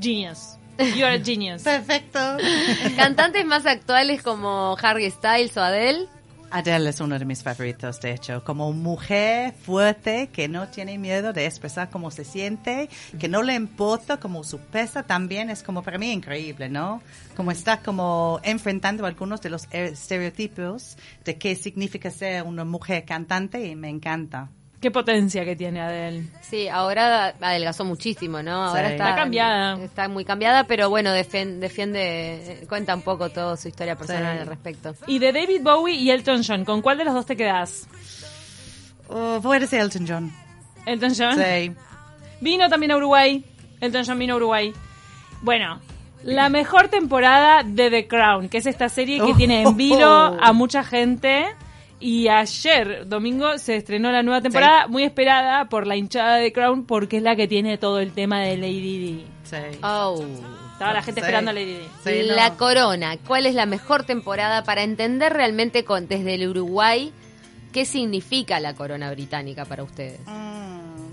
Genius. 0.00 0.56
You 0.96 1.04
are 1.04 1.16
a 1.16 1.24
genius. 1.24 1.62
Perfecto. 1.64 2.18
cantantes 2.96 3.44
más 3.44 3.66
actuales 3.66 4.22
como 4.22 4.76
Harry 4.80 5.10
Styles 5.10 5.56
o 5.56 5.62
Adele. 5.62 6.06
Adele 6.52 6.90
es 6.90 7.00
uno 7.00 7.16
de 7.18 7.24
mis 7.24 7.44
favoritos, 7.44 8.00
de 8.00 8.12
hecho, 8.12 8.42
como 8.42 8.72
mujer 8.72 9.52
fuerte 9.54 10.28
que 10.32 10.48
no 10.48 10.66
tiene 10.68 10.98
miedo 10.98 11.32
de 11.32 11.46
expresar 11.46 11.90
cómo 11.90 12.10
se 12.10 12.24
siente, 12.24 12.88
que 13.20 13.28
no 13.28 13.42
le 13.42 13.54
importa 13.54 14.18
como 14.18 14.42
su 14.42 14.58
pesa 14.58 15.04
también 15.04 15.48
es 15.48 15.62
como 15.62 15.82
para 15.82 15.96
mí 15.98 16.10
increíble, 16.10 16.68
¿no? 16.68 17.02
Como 17.36 17.52
está 17.52 17.80
como 17.82 18.40
enfrentando 18.42 19.06
algunos 19.06 19.40
de 19.40 19.50
los 19.50 19.68
er- 19.70 19.92
estereotipos 19.92 20.96
de 21.24 21.38
qué 21.38 21.54
significa 21.54 22.10
ser 22.10 22.42
una 22.42 22.64
mujer 22.64 23.04
cantante 23.04 23.64
y 23.66 23.76
me 23.76 23.88
encanta. 23.88 24.50
Qué 24.80 24.90
potencia 24.90 25.44
que 25.44 25.54
tiene 25.56 25.80
Adele. 25.82 26.24
Sí, 26.40 26.66
ahora 26.68 27.34
adelgazó 27.40 27.84
muchísimo, 27.84 28.42
¿no? 28.42 28.64
Ahora 28.64 28.86
Sí. 28.88 28.92
está, 28.94 29.10
Está 29.10 29.16
cambiada. 29.16 29.84
Está 29.84 30.08
muy 30.08 30.24
cambiada, 30.24 30.64
pero 30.64 30.88
bueno, 30.88 31.10
defen- 31.10 31.58
defiende, 31.58 32.64
cuenta 32.68 32.94
un 32.94 33.02
poco 33.02 33.28
toda 33.28 33.58
su 33.58 33.68
historia 33.68 33.94
personal 33.96 34.36
Sí. 34.36 34.40
al 34.40 34.46
respecto. 34.46 34.94
Y 35.06 35.18
de 35.18 35.32
David 35.32 35.60
Bowie 35.62 35.96
y 35.96 36.10
Elton 36.10 36.42
John, 36.46 36.64
¿con 36.64 36.80
cuál 36.80 36.96
de 36.96 37.04
los 37.04 37.12
dos 37.12 37.26
te 37.26 37.36
quedas? 37.36 37.86
Oh, 39.08 39.38
voy 39.42 39.58
a 39.58 39.60
decir 39.60 39.80
Elton 39.80 40.06
John. 40.08 40.32
Elton 40.86 41.12
John. 41.16 41.34
Sí. 41.36 41.72
Vino 42.40 42.68
también 42.70 42.92
a 42.92 42.96
Uruguay. 42.96 43.44
Elton 43.80 44.04
John 44.06 44.18
vino 44.18 44.34
a 44.34 44.36
Uruguay. 44.38 44.72
Bueno, 45.42 45.78
la 46.22 46.48
mejor 46.48 46.88
temporada 46.88 47.62
de 47.64 47.90
The 47.90 48.06
Crown, 48.08 48.48
que 48.48 48.58
es 48.58 48.66
esta 48.66 48.88
serie 48.88 49.18
que 49.18 49.32
Oh. 49.32 49.36
tiene 49.36 49.62
en 49.62 49.76
vilo 49.76 50.06
a 50.42 50.52
mucha 50.54 50.84
gente. 50.84 51.46
Y 52.00 52.28
ayer, 52.28 53.06
domingo, 53.06 53.58
se 53.58 53.76
estrenó 53.76 54.10
la 54.10 54.22
nueva 54.22 54.40
temporada, 54.40 54.86
muy 54.86 55.02
esperada 55.04 55.68
por 55.68 55.86
la 55.86 55.96
hinchada 55.96 56.36
de 56.36 56.50
Crown, 56.52 56.84
porque 56.86 57.18
es 57.18 57.22
la 57.22 57.36
que 57.36 57.46
tiene 57.46 57.76
todo 57.76 58.00
el 58.00 58.12
tema 58.12 58.40
de 58.40 58.56
Lady 58.56 58.98
Di. 58.98 59.26
Sí. 59.44 59.56
Oh. 59.82 60.24
Estaba 60.72 60.94
la 60.94 61.02
gente 61.02 61.20
Sí. 61.20 61.26
esperando 61.26 61.50
a 61.50 61.54
Lady 61.54 61.74
Di. 61.74 61.88
Sí, 62.02 62.22
no. 62.28 62.34
la 62.34 62.54
Corona, 62.56 63.18
¿cuál 63.26 63.44
es 63.44 63.54
la 63.54 63.66
mejor 63.66 64.04
temporada 64.04 64.64
para 64.64 64.82
entender 64.82 65.32
realmente 65.34 65.84
con, 65.84 66.08
desde 66.08 66.34
el 66.36 66.48
Uruguay 66.48 67.12
qué 67.72 67.84
significa 67.84 68.60
la 68.60 68.74
Corona 68.74 69.10
británica 69.10 69.66
para 69.66 69.82
ustedes? 69.82 70.20
Mm, 70.26 70.59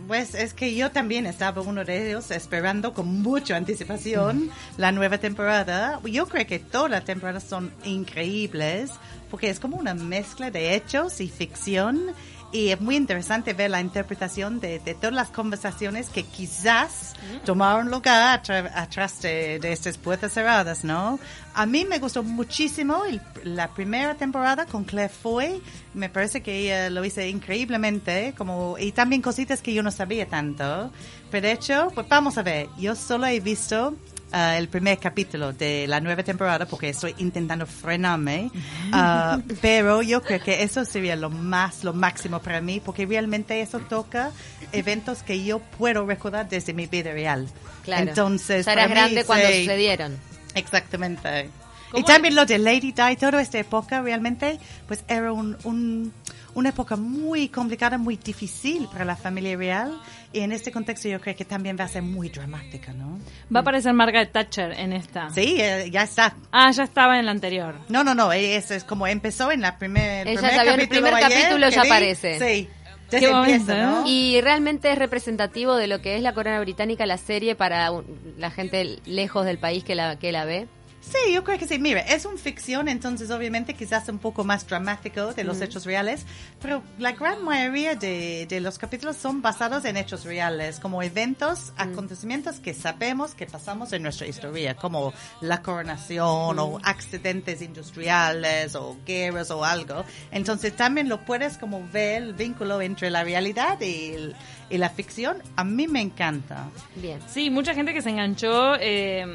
Pues 0.08 0.36
es 0.36 0.54
que 0.54 0.74
yo 0.74 0.90
también 0.92 1.26
estaba 1.26 1.62
uno 1.62 1.84
de 1.84 2.08
ellos 2.08 2.32
esperando 2.32 2.94
con 2.94 3.22
mucha 3.22 3.58
anticipación 3.58 4.50
la 4.78 4.94
nueva 4.94 5.18
temporada. 5.18 6.00
Yo 6.06 6.28
creo 6.28 6.48
que 6.48 6.60
todas 6.60 6.90
las 6.90 7.04
temporadas 7.04 7.44
son 7.44 7.74
increíbles 7.84 8.92
porque 9.30 9.50
es 9.50 9.60
como 9.60 9.76
una 9.76 9.94
mezcla 9.94 10.50
de 10.50 10.76
hechos 10.76 11.20
y 11.20 11.28
ficción 11.28 12.14
y 12.52 12.70
es 12.70 12.80
muy 12.80 12.96
interesante 12.96 13.54
ver 13.54 13.70
la 13.72 13.82
interpretación 13.82 14.60
de, 14.60 14.80
de 14.80 14.94
todas 14.96 15.14
las 15.14 15.30
conversaciones 15.30 16.10
que 16.10 16.24
quizás 16.24 17.14
tomaron 17.46 17.92
lugar 17.92 18.42
atrás 18.74 19.22
de, 19.22 19.60
de 19.60 19.72
estas 19.74 19.98
puertas 19.98 20.32
cerradas, 20.34 20.84
¿no? 20.86 21.20
A 21.54 21.66
mí 21.66 21.84
me 21.86 22.00
gustó 22.00 22.24
muchísimo 22.24 23.04
el- 23.06 23.22
la 23.44 23.68
primera 23.70 24.16
temporada 24.16 24.66
con 24.66 24.86
Claire 24.86 25.12
Foy. 25.14 25.62
Me 25.94 26.10
parece 26.10 26.42
que 26.42 26.58
ella 26.60 26.90
lo 26.90 27.04
hizo 27.04 27.22
increíblemente, 27.22 28.34
como 28.38 28.78
y 28.78 28.92
también 28.92 29.22
cositas 29.22 29.62
que 29.62 29.74
yo 29.74 29.84
no 29.84 29.92
sabía 29.92 30.28
tanto. 30.28 30.92
Pero 31.30 31.48
de 31.48 31.54
hecho, 31.54 31.92
pues 31.94 32.08
vamos 32.08 32.38
a 32.38 32.44
ver. 32.44 32.68
Yo 32.78 32.96
solo 32.96 33.26
he 33.28 33.40
visto 33.40 33.96
ah, 34.32 34.58
el 34.58 34.68
primer 34.68 34.98
capítulo 35.00 35.54
de 35.54 35.86
la 35.88 36.00
nueva 36.00 36.24
temporada 36.24 36.66
porque 36.66 36.90
estoy 36.90 37.16
intentando 37.18 37.66
frenarme. 37.66 38.52
Ah, 38.92 39.40
pero 39.62 40.02
yo 40.02 40.22
creo 40.22 40.42
que 40.42 40.64
eso 40.64 40.86
sería 40.86 41.16
lo 41.16 41.30
más, 41.30 41.84
lo 41.84 41.94
máximo 41.94 42.42
para 42.42 42.62
mí 42.62 42.82
porque 42.84 43.06
realmente 43.06 43.62
eso 43.62 43.80
toca 43.80 44.32
eventos 44.72 45.24
que 45.24 45.44
yo 45.44 45.60
puedo 45.60 46.06
recordar 46.06 46.50
desde 46.50 46.74
mi 46.74 46.88
vida 46.88 47.12
real. 47.12 47.48
Claro. 47.84 48.08
Entonces, 48.10 48.66
para 48.66 48.88
mí, 48.88 49.16
cuando 49.26 49.48
sí. 49.48 49.62
sucedieron. 49.62 50.18
Exactamente. 50.56 51.50
¿Cómo 51.92 52.02
Y 52.02 52.04
también 52.06 52.36
lo 52.36 52.46
de 52.46 52.58
Lady 52.58 52.92
Di, 52.92 53.16
toda 53.16 53.42
esta 53.42 53.60
época 53.60 54.02
realmente, 54.02 54.60
pues 54.88 55.04
era 55.08 55.32
un, 55.32 55.56
un- 55.64 56.12
una 56.58 56.70
época 56.70 56.96
muy 56.96 57.50
complicada, 57.50 58.00
muy 58.00 58.18
difícil 58.18 58.88
para 58.92 59.06
la 59.06 59.16
familia 59.16 59.56
real. 59.56 60.02
Y 60.34 60.40
en 60.40 60.52
este 60.52 60.72
contexto 60.72 61.08
yo 61.08 61.22
creo 61.22 61.36
que 61.36 61.46
también 61.46 61.78
va 61.80 61.84
a 61.84 61.88
ser 61.88 62.02
muy 62.02 62.30
dramática, 62.30 62.94
¿no? 62.94 63.20
Va 63.54 63.60
a 63.60 63.62
aparecer 63.62 63.94
Margaret 63.94 64.32
Thatcher 64.32 64.72
en 64.72 64.92
esta. 64.92 65.30
Sí, 65.30 65.58
eh, 65.60 65.90
ya 65.92 66.02
está. 66.02 66.36
Ah, 66.52 66.72
ya 66.72 66.84
estaba 66.84 67.20
en 67.20 67.28
la 67.28 67.32
anterior. 67.32 67.76
No, 67.90 68.04
no, 68.04 68.16
no, 68.16 68.34
es, 68.34 68.72
es 68.72 68.84
como 68.84 69.06
empezó 69.06 69.52
en 69.52 69.62
la 69.62 69.78
primer, 69.78 70.28
Ella 70.28 70.40
primer 70.40 70.56
ya 70.56 70.64
vio 70.64 70.72
el 70.74 70.80
capítulo 70.80 71.02
primer 71.06 71.24
ayer 71.24 71.42
capítulo, 71.42 71.70
ya 71.70 71.82
vi. 71.84 71.88
aparece. 71.88 72.40
Sí, 72.40 72.70
Qué 73.12 73.32
momento, 73.32 73.72
empieza, 73.72 73.84
¿no? 73.84 74.04
Y 74.08 74.42
realmente 74.42 74.92
es 74.92 74.98
representativo 74.98 75.76
de 75.76 75.86
lo 75.86 76.02
que 76.02 76.16
es 76.16 76.24
la 76.24 76.34
corona 76.34 76.60
británica, 76.60 77.06
la 77.06 77.18
serie, 77.18 77.54
para 77.56 77.92
la 78.38 78.50
gente 78.50 78.98
lejos 79.06 79.46
del 79.46 79.60
país 79.60 79.84
que 79.84 79.94
la, 79.94 80.18
que 80.18 80.32
la 80.32 80.46
ve. 80.46 80.68
Sí, 81.10 81.34
yo 81.34 81.44
creo 81.44 81.58
que 81.58 81.66
sí. 81.68 81.80
Mire, 81.80 82.04
es 82.14 82.26
una 82.26 82.38
ficción, 82.38 82.90
entonces 82.90 83.32
obviamente 83.32 83.74
quizás 83.74 84.10
un 84.10 84.20
poco 84.20 84.44
más 84.44 84.68
dramático 84.68 85.34
de 85.34 85.44
los 85.46 85.62
hechos 85.62 85.86
reales, 85.86 86.26
pero 86.62 86.84
la 87.00 87.14
gran 87.14 87.46
mayoría 87.46 87.96
de, 87.96 88.46
de 88.50 88.60
los 88.60 88.78
capítulos 88.78 89.16
son 89.16 89.42
basados 89.42 89.86
en 89.86 89.96
hechos 89.96 90.26
reales, 90.26 90.80
como 90.82 91.02
eventos, 91.02 91.72
acontecimientos 91.78 92.60
que 92.60 92.74
sabemos 92.74 93.36
que 93.36 93.46
pasamos 93.46 93.94
en 93.94 94.04
nuestra 94.04 94.28
historia, 94.28 94.76
como 94.76 95.14
la 95.40 95.62
coronación 95.62 96.60
o 96.60 96.80
accidentes 96.84 97.62
industriales 97.62 98.76
o 98.76 98.98
guerras 99.06 99.50
o 99.52 99.64
algo. 99.64 100.04
Entonces 100.32 100.76
también 100.76 101.08
lo 101.10 101.24
puedes 101.24 101.58
como 101.58 101.88
ver 101.88 102.22
el 102.24 102.34
vínculo 102.34 102.82
entre 102.82 103.10
la 103.10 103.24
realidad 103.24 103.80
y, 103.82 104.12
el- 104.14 104.36
la 104.72 104.90
ficción. 104.90 105.38
A 105.56 105.64
mí 105.64 105.88
me 105.88 106.02
encanta. 106.02 106.68
Bien. 106.96 107.20
Sí, 107.28 107.50
mucha 107.50 107.74
gente 107.74 107.94
que 107.94 108.02
se 108.02 108.10
enganchó, 108.10 108.76
eh, 108.80 109.26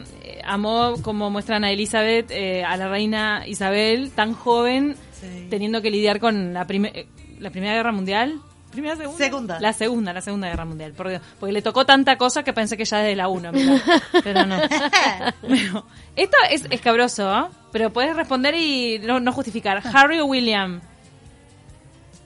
amó 0.44 0.94
como 1.02 1.30
muestran 1.30 1.64
a 1.64 1.70
Elizabeth, 1.70 2.30
eh, 2.30 2.64
a 2.64 2.76
la 2.76 2.88
reina 2.88 3.44
Isabel, 3.46 4.10
tan 4.14 4.34
joven, 4.34 4.96
Sí. 5.20 5.46
teniendo 5.48 5.80
que 5.82 5.90
lidiar 5.90 6.18
con 6.20 6.52
la, 6.52 6.66
prime- 6.66 6.92
eh, 6.94 7.06
la 7.38 7.50
Primera 7.50 7.74
Guerra 7.74 7.92
Mundial. 7.92 8.40
¿Primera, 8.72 8.96
segunda? 8.96 9.18
Segunda. 9.24 9.60
La 9.60 9.72
segunda, 9.74 10.12
la 10.14 10.20
Segunda 10.22 10.48
Guerra 10.48 10.64
Mundial, 10.64 10.92
por 10.94 11.08
Dios. 11.10 11.20
Porque 11.38 11.52
le 11.52 11.60
tocó 11.62 11.84
tanta 11.84 12.16
cosa 12.16 12.42
que 12.42 12.52
pensé 12.54 12.76
que 12.78 12.84
ya 12.86 12.98
desde 12.98 13.14
la 13.16 13.28
1, 13.28 13.52
pero 14.24 14.46
no. 14.46 14.56
Bueno, 15.46 15.84
esto 16.16 16.36
es 16.50 16.66
escabroso, 16.70 17.30
¿eh? 17.38 17.44
pero 17.70 17.90
puedes 17.92 18.16
responder 18.16 18.54
y 18.54 18.98
no, 19.00 19.20
no 19.20 19.30
justificar. 19.32 19.82
¿Harry 19.92 20.20
o 20.20 20.24
William? 20.26 20.80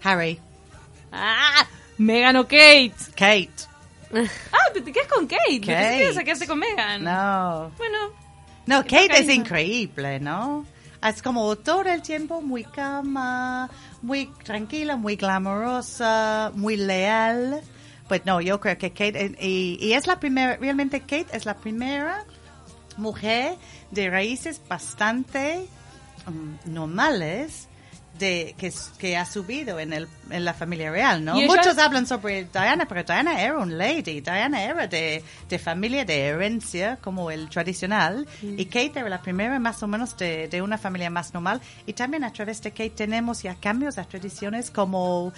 Harry, 0.02 0.38
¡Ah! 1.12 1.66
¿Megan 1.98 2.36
o 2.36 2.44
Kate? 2.44 2.94
Kate. 3.14 3.50
Ah, 4.52 4.72
te, 4.72 4.80
te 4.82 4.92
quedas 4.92 5.08
con 5.08 5.26
Kate. 5.26 5.60
Kate. 5.60 6.18
A 6.18 6.22
quedarse 6.24 6.46
con 6.46 6.58
Megan. 6.58 7.02
No. 7.02 7.70
Bueno, 7.76 7.98
No, 8.66 8.84
Qué 8.84 9.08
Kate 9.08 9.20
es 9.20 9.28
increíble, 9.34 10.20
¿no? 10.20 10.64
Es 11.02 11.22
como 11.22 11.54
todo 11.56 11.82
el 11.82 12.02
tiempo 12.02 12.40
muy 12.40 12.64
calma, 12.64 13.68
muy 14.02 14.26
tranquila, 14.44 14.96
muy 14.96 15.16
glamorosa, 15.16 16.50
muy 16.54 16.76
leal. 16.76 17.60
Pues 18.08 18.24
no, 18.24 18.40
yo 18.40 18.60
creo 18.60 18.78
que 18.78 18.90
Kate, 18.90 19.26
eh, 19.26 19.36
y, 19.40 19.78
y 19.80 19.92
es 19.92 20.06
la 20.06 20.18
primera, 20.20 20.56
realmente 20.56 21.00
Kate 21.00 21.26
es 21.32 21.44
la 21.44 21.54
primera 21.56 22.24
mujer 22.96 23.56
de 23.90 24.08
raíces 24.10 24.60
bastante 24.68 25.66
mm, 26.26 26.72
normales 26.72 27.68
de 28.18 28.54
que, 28.98 29.16
ha 29.16 29.24
subido 29.26 29.78
en, 29.78 29.92
el, 29.92 30.08
en 30.30 30.44
la 30.44 30.54
familia 30.54 30.90
real, 30.90 31.24
¿no? 31.24 31.34
Ella- 31.44 31.46
Muchos 31.56 31.78
hablan 31.78 32.06
sobre 32.06 32.44
Diana, 32.44 32.86
pero 32.88 33.02
Diana 33.04 33.40
era 33.42 33.58
un 33.58 33.76
lady, 33.78 34.20
Diana 34.20 34.62
era 34.64 34.86
de, 34.86 35.22
de 35.48 35.58
familia 35.58 36.04
de 36.04 36.26
herencia, 36.26 36.98
como 37.00 37.30
el 37.30 37.48
tradicional, 37.48 38.26
y 38.42 38.64
Kate 38.66 38.92
era 39.00 39.08
la 39.08 39.20
primera 39.22 39.58
más 39.58 39.82
o 39.82 39.86
menos 39.88 40.16
de, 40.16 40.48
de 40.48 40.62
una 40.62 40.78
familia 40.78 41.10
más 41.10 41.32
normal, 41.34 41.60
y 41.86 41.92
también 41.92 42.24
a 42.24 42.32
través 42.32 42.62
de 42.62 42.70
Kate 42.70 42.90
tenemos 42.90 43.42
ya 43.42 43.54
cambios 43.56 43.98
a 43.98 44.04
tradiciones 44.04 44.70
como 44.70 45.32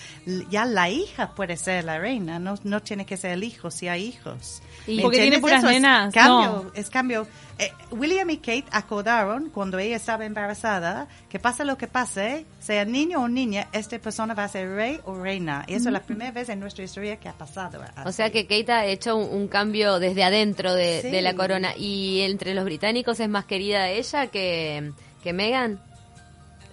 ya 0.50 0.64
la 0.64 0.88
hija 0.88 1.34
puede 1.34 1.56
ser 1.56 1.84
la 1.84 1.98
reina, 1.98 2.38
no, 2.38 2.54
no 2.64 2.80
tiene 2.82 3.04
que 3.06 3.16
ser 3.16 3.32
el 3.32 3.44
hijo 3.44 3.70
si 3.70 3.88
hay 3.88 4.04
hijos. 4.04 4.62
Y- 4.88 4.96
¿Me 4.96 5.02
Porque 5.02 5.20
tiene 5.20 5.38
puras 5.38 5.58
Eso 5.58 5.68
es 5.68 5.74
nenas, 5.74 6.12
Cambio, 6.14 6.64
no. 6.64 6.70
es 6.74 6.88
cambio. 6.90 7.26
Eh, 7.60 7.72
William 7.90 8.30
y 8.30 8.36
Kate 8.38 8.64
acordaron 8.70 9.50
cuando 9.50 9.78
ella 9.80 9.96
estaba 9.96 10.24
embarazada 10.24 11.08
que 11.28 11.38
pase 11.40 11.64
lo 11.64 11.76
que 11.76 11.88
pase, 11.88 12.46
sea 12.60 12.84
niño 12.84 13.20
o 13.22 13.28
niña, 13.28 13.66
esta 13.72 13.98
persona 13.98 14.32
va 14.34 14.44
a 14.44 14.48
ser 14.48 14.68
rey 14.70 15.00
o 15.04 15.14
reina. 15.20 15.64
Y 15.66 15.74
eso 15.74 15.88
es 15.88 15.92
la 15.92 16.00
primera 16.00 16.30
vez 16.30 16.48
en 16.48 16.60
nuestra 16.60 16.84
historia 16.84 17.16
que 17.16 17.28
ha 17.28 17.32
pasado. 17.32 17.80
O 18.06 18.12
sea 18.12 18.30
que 18.30 18.46
Kate 18.46 18.72
ha 18.72 18.86
hecho 18.86 19.16
un, 19.16 19.28
un 19.42 19.48
cambio 19.48 19.98
desde 19.98 20.22
adentro 20.24 20.72
de, 20.72 21.02
Sí. 21.02 21.10
de 21.10 21.20
la 21.20 21.34
corona. 21.34 21.76
¿Y 21.76 22.20
entre 22.20 22.54
los 22.54 22.64
británicos 22.64 23.18
es 23.20 23.28
más 23.28 23.44
querida 23.44 23.88
ella 23.88 24.28
que, 24.28 24.92
que 25.22 25.32
Meghan? 25.32 25.80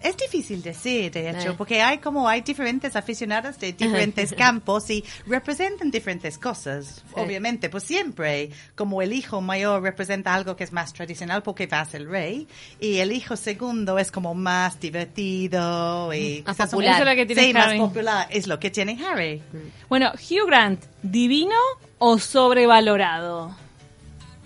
Es 0.05 0.15
difícil 0.17 0.61
decir, 0.61 1.11
de 1.11 1.29
hecho, 1.31 1.49
Eh. 1.51 1.55
porque 1.57 1.81
hay 1.81 1.97
como 1.97 2.29
hay 2.29 2.41
diferentes 2.41 2.95
aficionados 2.95 3.57
de 3.59 3.73
diferentes 3.73 4.33
campos 4.33 4.89
y 4.91 5.03
representan 5.25 5.89
diferentes 5.89 6.37
cosas. 6.37 7.03
Sí. 7.07 7.13
Obviamente, 7.15 7.69
pues 7.69 7.83
siempre, 7.85 8.51
como 8.75 9.01
el 9.01 9.13
hijo 9.13 9.41
mayor 9.41 9.81
representa 9.81 10.33
algo 10.35 10.55
que 10.55 10.63
es 10.63 10.71
más 10.71 10.93
tradicional 10.93 11.41
porque 11.41 11.65
va 11.67 11.79
a 11.81 11.85
ser 11.85 12.07
rey, 12.07 12.47
y 12.79 12.97
el 12.97 13.11
hijo 13.11 13.35
segundo 13.35 13.97
es 13.97 14.11
como 14.11 14.35
más 14.35 14.79
divertido 14.79 16.13
y 16.13 16.43
Más 16.45 16.55
quizás 16.55 16.67
un- 16.73 16.79
popular. 16.79 16.93
Eso 16.93 17.03
es 17.03 17.09
lo 17.09 17.15
que 17.15 17.25
tiene 17.25 17.41
sí, 17.43 17.53
Harry. 17.57 17.79
más 17.79 17.87
popular, 17.89 18.27
es 18.29 18.47
lo 18.47 18.59
que 18.59 18.69
tiene 18.69 18.99
Harry. 19.05 19.41
Bueno, 19.89 20.11
Hugh 20.13 20.47
Grant, 20.47 20.83
¿divino 21.01 21.55
o 21.97 22.19
sobrevalorado? 22.19 23.55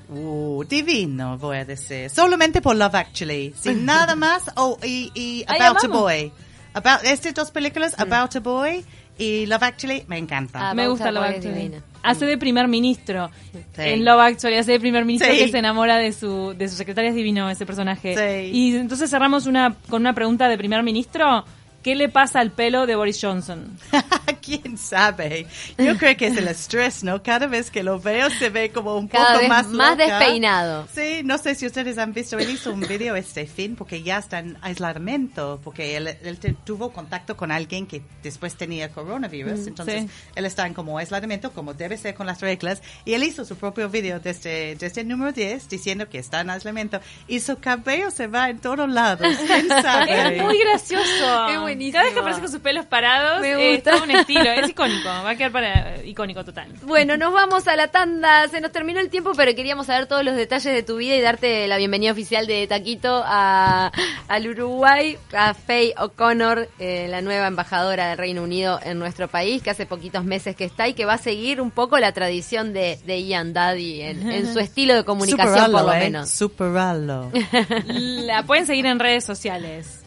Uh, 0.10 0.64
divino, 0.68 1.38
voy 1.38 1.58
a 1.58 1.66
decir. 1.66 2.10
Solamente 2.10 2.62
por 2.62 2.76
Love 2.76 2.96
Actually. 2.96 3.54
Sin 3.60 3.86
nada 3.86 4.16
más. 4.16 4.44
Oh, 4.56 4.78
y, 4.84 5.12
y 5.14 5.46
About 5.48 5.84
a. 5.84 5.88
Boy. 5.88 6.32
About, 6.74 7.04
estas 7.04 7.34
dos 7.34 7.52
películas, 7.52 7.96
About 8.00 8.36
a 8.36 8.40
Boy 8.40 8.84
y 9.18 9.46
Love 9.46 9.64
Actually, 9.64 10.06
me 10.08 10.18
encanta. 10.18 10.70
Ah, 10.70 10.74
Me 10.74 10.88
gusta 10.88 11.12
Love 11.12 11.26
Actually. 11.26 11.74
Hace 12.02 12.26
de 12.26 12.38
primer 12.38 12.68
ministro. 12.68 13.30
Sí. 13.52 13.60
En 13.78 14.06
Love 14.06 14.22
Actually 14.22 14.56
hace 14.58 14.72
de 14.74 14.80
primer 14.80 15.04
ministro 15.06 15.32
Sí. 15.34 15.40
que 15.40 15.52
se 15.52 15.58
enamora 15.58 15.98
de 15.98 16.14
su, 16.14 16.54
de 16.58 16.70
su 16.70 16.76
secretaria. 16.76 17.10
Es 17.10 17.16
divino 17.16 17.50
ese 17.50 17.66
personaje. 17.66 18.16
Sí. 18.16 18.52
Y 18.58 18.76
entonces 18.78 19.10
cerramos 19.10 19.46
una, 19.46 19.76
con 19.90 20.02
una 20.02 20.14
pregunta 20.14 20.48
de 20.48 20.58
primer 20.58 20.82
ministro. 20.84 21.44
¿Qué 21.84 21.96
le 21.96 22.10
pasa 22.10 22.40
al 22.40 22.52
pelo 22.52 22.86
de 22.86 22.96
Boris 22.96 23.20
Johnson? 23.22 23.78
¿Quién 24.50 24.78
sabe? 24.78 25.46
Yo 25.78 25.96
creo 25.98 26.18
que 26.18 26.28
es 26.28 26.38
el 26.38 26.48
estrés, 26.48 27.04
¿no? 27.04 27.22
Cada 27.22 27.46
vez 27.48 27.70
que 27.70 27.84
lo 27.84 28.00
veo 28.00 28.30
se 28.32 28.50
ve 28.50 28.72
como 28.72 28.96
un 28.98 29.08
Cada 29.08 29.28
poco 29.28 29.40
vez 29.42 29.50
más 29.50 29.68
más 29.68 29.92
loca. 29.98 30.18
despeinado. 30.20 30.88
Sí, 30.94 31.22
no 31.24 31.38
sé 31.38 31.54
si 31.56 31.66
ustedes 31.68 31.98
han 31.98 32.14
visto, 32.14 32.38
él 32.40 32.50
hizo 32.50 32.72
un 32.72 32.80
video 32.82 33.16
este 33.16 33.46
fin 33.46 33.76
porque 33.76 34.02
ya 34.02 34.18
está 34.18 34.40
en 34.40 34.58
aislamiento, 34.62 35.60
porque 35.64 35.96
él, 35.98 36.08
él 36.24 36.40
te- 36.40 36.54
tuvo 36.54 36.92
contacto 36.92 37.38
con 37.38 37.52
alguien 37.52 37.86
que 37.86 38.02
después 38.24 38.56
tenía 38.56 38.90
coronavirus, 38.90 39.68
entonces 39.68 40.04
sí. 40.04 40.10
él 40.36 40.46
está 40.46 40.66
en 40.66 40.74
como 40.74 40.98
aislamiento, 40.98 41.52
como 41.52 41.74
debe 41.74 41.98
ser 41.98 42.16
con 42.16 42.28
las 42.28 42.42
reglas, 42.42 42.82
y 43.06 43.14
él 43.14 43.24
hizo 43.24 43.46
su 43.46 43.56
propio 43.56 43.90
video 43.90 44.20
desde, 44.20 44.76
desde 44.76 45.02
el 45.02 45.08
número 45.08 45.32
10 45.32 45.70
diciendo 45.70 46.10
que 46.10 46.18
está 46.20 46.42
en 46.42 46.50
aislamiento, 46.50 47.00
y 47.28 47.40
su 47.40 47.58
cabello 47.60 48.12
se 48.12 48.28
va 48.28 48.50
en 48.50 48.60
todos 48.60 48.90
lados, 48.90 49.28
¿quién 49.48 49.68
sabe? 49.82 50.38
Es 50.38 50.44
muy 50.44 50.58
gracioso. 50.60 51.50
Es 51.50 51.60
buenísimo. 51.60 51.94
Cada 51.94 52.04
vez 52.06 52.14
que 52.14 52.20
aparece 52.20 52.42
con 52.42 52.52
sus 52.52 52.60
pelos 52.62 52.86
parados, 52.86 53.42
Me 53.42 53.52
eh, 53.52 53.76
gusta. 53.76 53.92
es 53.92 53.96
todo 53.96 54.04
un 54.06 54.12
estilo. 54.12 54.39
Es 54.42 54.70
icónico. 54.70 55.08
Va 55.08 55.30
a 55.30 55.36
quedar 55.36 55.52
para, 55.52 56.04
icónico 56.04 56.44
total. 56.44 56.68
Bueno, 56.84 57.18
nos 57.18 57.34
vamos 57.34 57.68
a 57.68 57.76
la 57.76 57.90
tanda. 57.90 58.48
Se 58.48 58.62
nos 58.62 58.72
terminó 58.72 59.00
el 59.00 59.10
tiempo, 59.10 59.32
pero 59.36 59.54
queríamos 59.56 59.88
saber 59.88 60.08
todos 60.08 60.24
los 60.24 60.36
detalles 60.36 60.74
de 60.74 60.84
tu 60.84 60.98
vida 60.98 61.16
y 61.16 61.22
darte 61.22 61.68
la 61.68 61.78
bienvenida 61.78 62.12
oficial 62.12 62.48
de 62.48 62.68
Taquito 62.68 63.24
a, 63.26 63.92
al 64.28 64.48
Uruguay, 64.48 65.18
a 65.34 65.54
Faye 65.54 65.94
O'Connor, 65.98 66.70
eh, 66.80 67.08
la 67.10 67.22
nueva 67.22 67.48
embajadora 67.48 68.10
del 68.10 68.18
Reino 68.18 68.44
Unido 68.44 68.80
en 68.84 69.00
nuestro 69.00 69.28
país, 69.28 69.62
que 69.62 69.70
hace 69.70 69.86
poquitos 69.86 70.24
meses 70.24 70.56
que 70.56 70.66
está 70.66 70.88
y 70.88 70.94
que 70.94 71.06
va 71.06 71.14
a 71.14 71.18
seguir 71.18 71.62
un 71.62 71.72
poco 71.72 71.98
la 72.00 72.12
tradición 72.12 72.74
de, 72.74 73.00
de 73.06 73.24
Ian 73.24 73.54
Daddy 73.54 74.02
en, 74.02 74.32
en 74.32 74.54
su 74.54 74.60
estilo 74.60 74.96
de 74.96 75.04
comunicación, 75.04 75.72
por 75.72 75.84
lo 75.84 75.94
¿eh? 75.94 76.00
menos. 76.00 76.30
Superalo. 76.30 77.32
La 77.88 78.44
pueden 78.44 78.66
seguir 78.66 78.86
en 78.86 79.00
redes 79.00 79.26
sociales. 79.26 80.04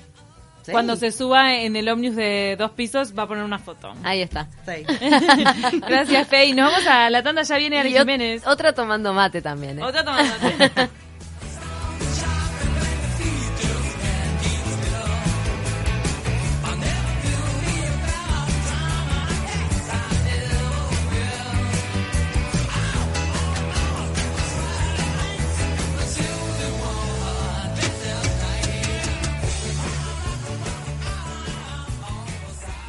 Sí. 0.63 0.73
Cuando 0.73 0.97
se 0.97 1.11
suba 1.13 1.55
en 1.57 1.75
el 1.77 1.89
ómnibus 1.89 2.17
de 2.17 2.57
dos 2.59 2.71
pisos, 2.73 3.17
va 3.19 3.25
a 3.25 3.29
poner 3.29 3.45
una 3.45 3.59
foto. 3.59 3.93
Ahí 4.05 4.23
está. 4.23 4.49
Sí. 4.65 4.85
Gracias, 5.89 6.29
Fey. 6.29 6.53
Nos 6.53 6.71
vamos 6.73 6.87
a 6.87 7.11
la 7.11 7.23
tanda. 7.23 7.43
Ya 7.43 7.57
viene 7.59 7.79
Ari 7.79 7.93
Jiménez. 7.93 8.47
otra 8.47 8.73
tomando 8.73 9.13
mate 9.13 9.43
también. 9.43 9.79
¿eh? 9.79 9.83
Otra 9.83 10.05
tomando. 10.05 10.33